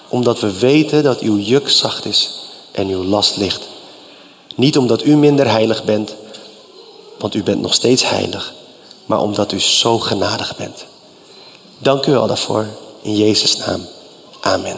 Omdat 0.07 0.39
we 0.39 0.59
weten 0.59 1.03
dat 1.03 1.19
uw 1.19 1.37
juk 1.37 1.69
zacht 1.69 2.05
is 2.05 2.39
en 2.71 2.87
uw 2.87 3.03
last 3.03 3.37
licht. 3.37 3.61
Niet 4.55 4.77
omdat 4.77 5.03
u 5.03 5.15
minder 5.15 5.49
heilig 5.49 5.83
bent, 5.83 6.15
want 7.17 7.35
u 7.35 7.43
bent 7.43 7.61
nog 7.61 7.73
steeds 7.73 8.09
heilig. 8.09 8.53
Maar 9.05 9.21
omdat 9.21 9.51
u 9.51 9.59
zo 9.59 9.99
genadig 9.99 10.55
bent. 10.55 10.85
Dank 11.77 12.05
u 12.05 12.11
wel 12.11 12.27
daarvoor. 12.27 12.67
In 13.01 13.15
Jezus' 13.15 13.57
naam. 13.57 13.85
Amen. 14.39 14.77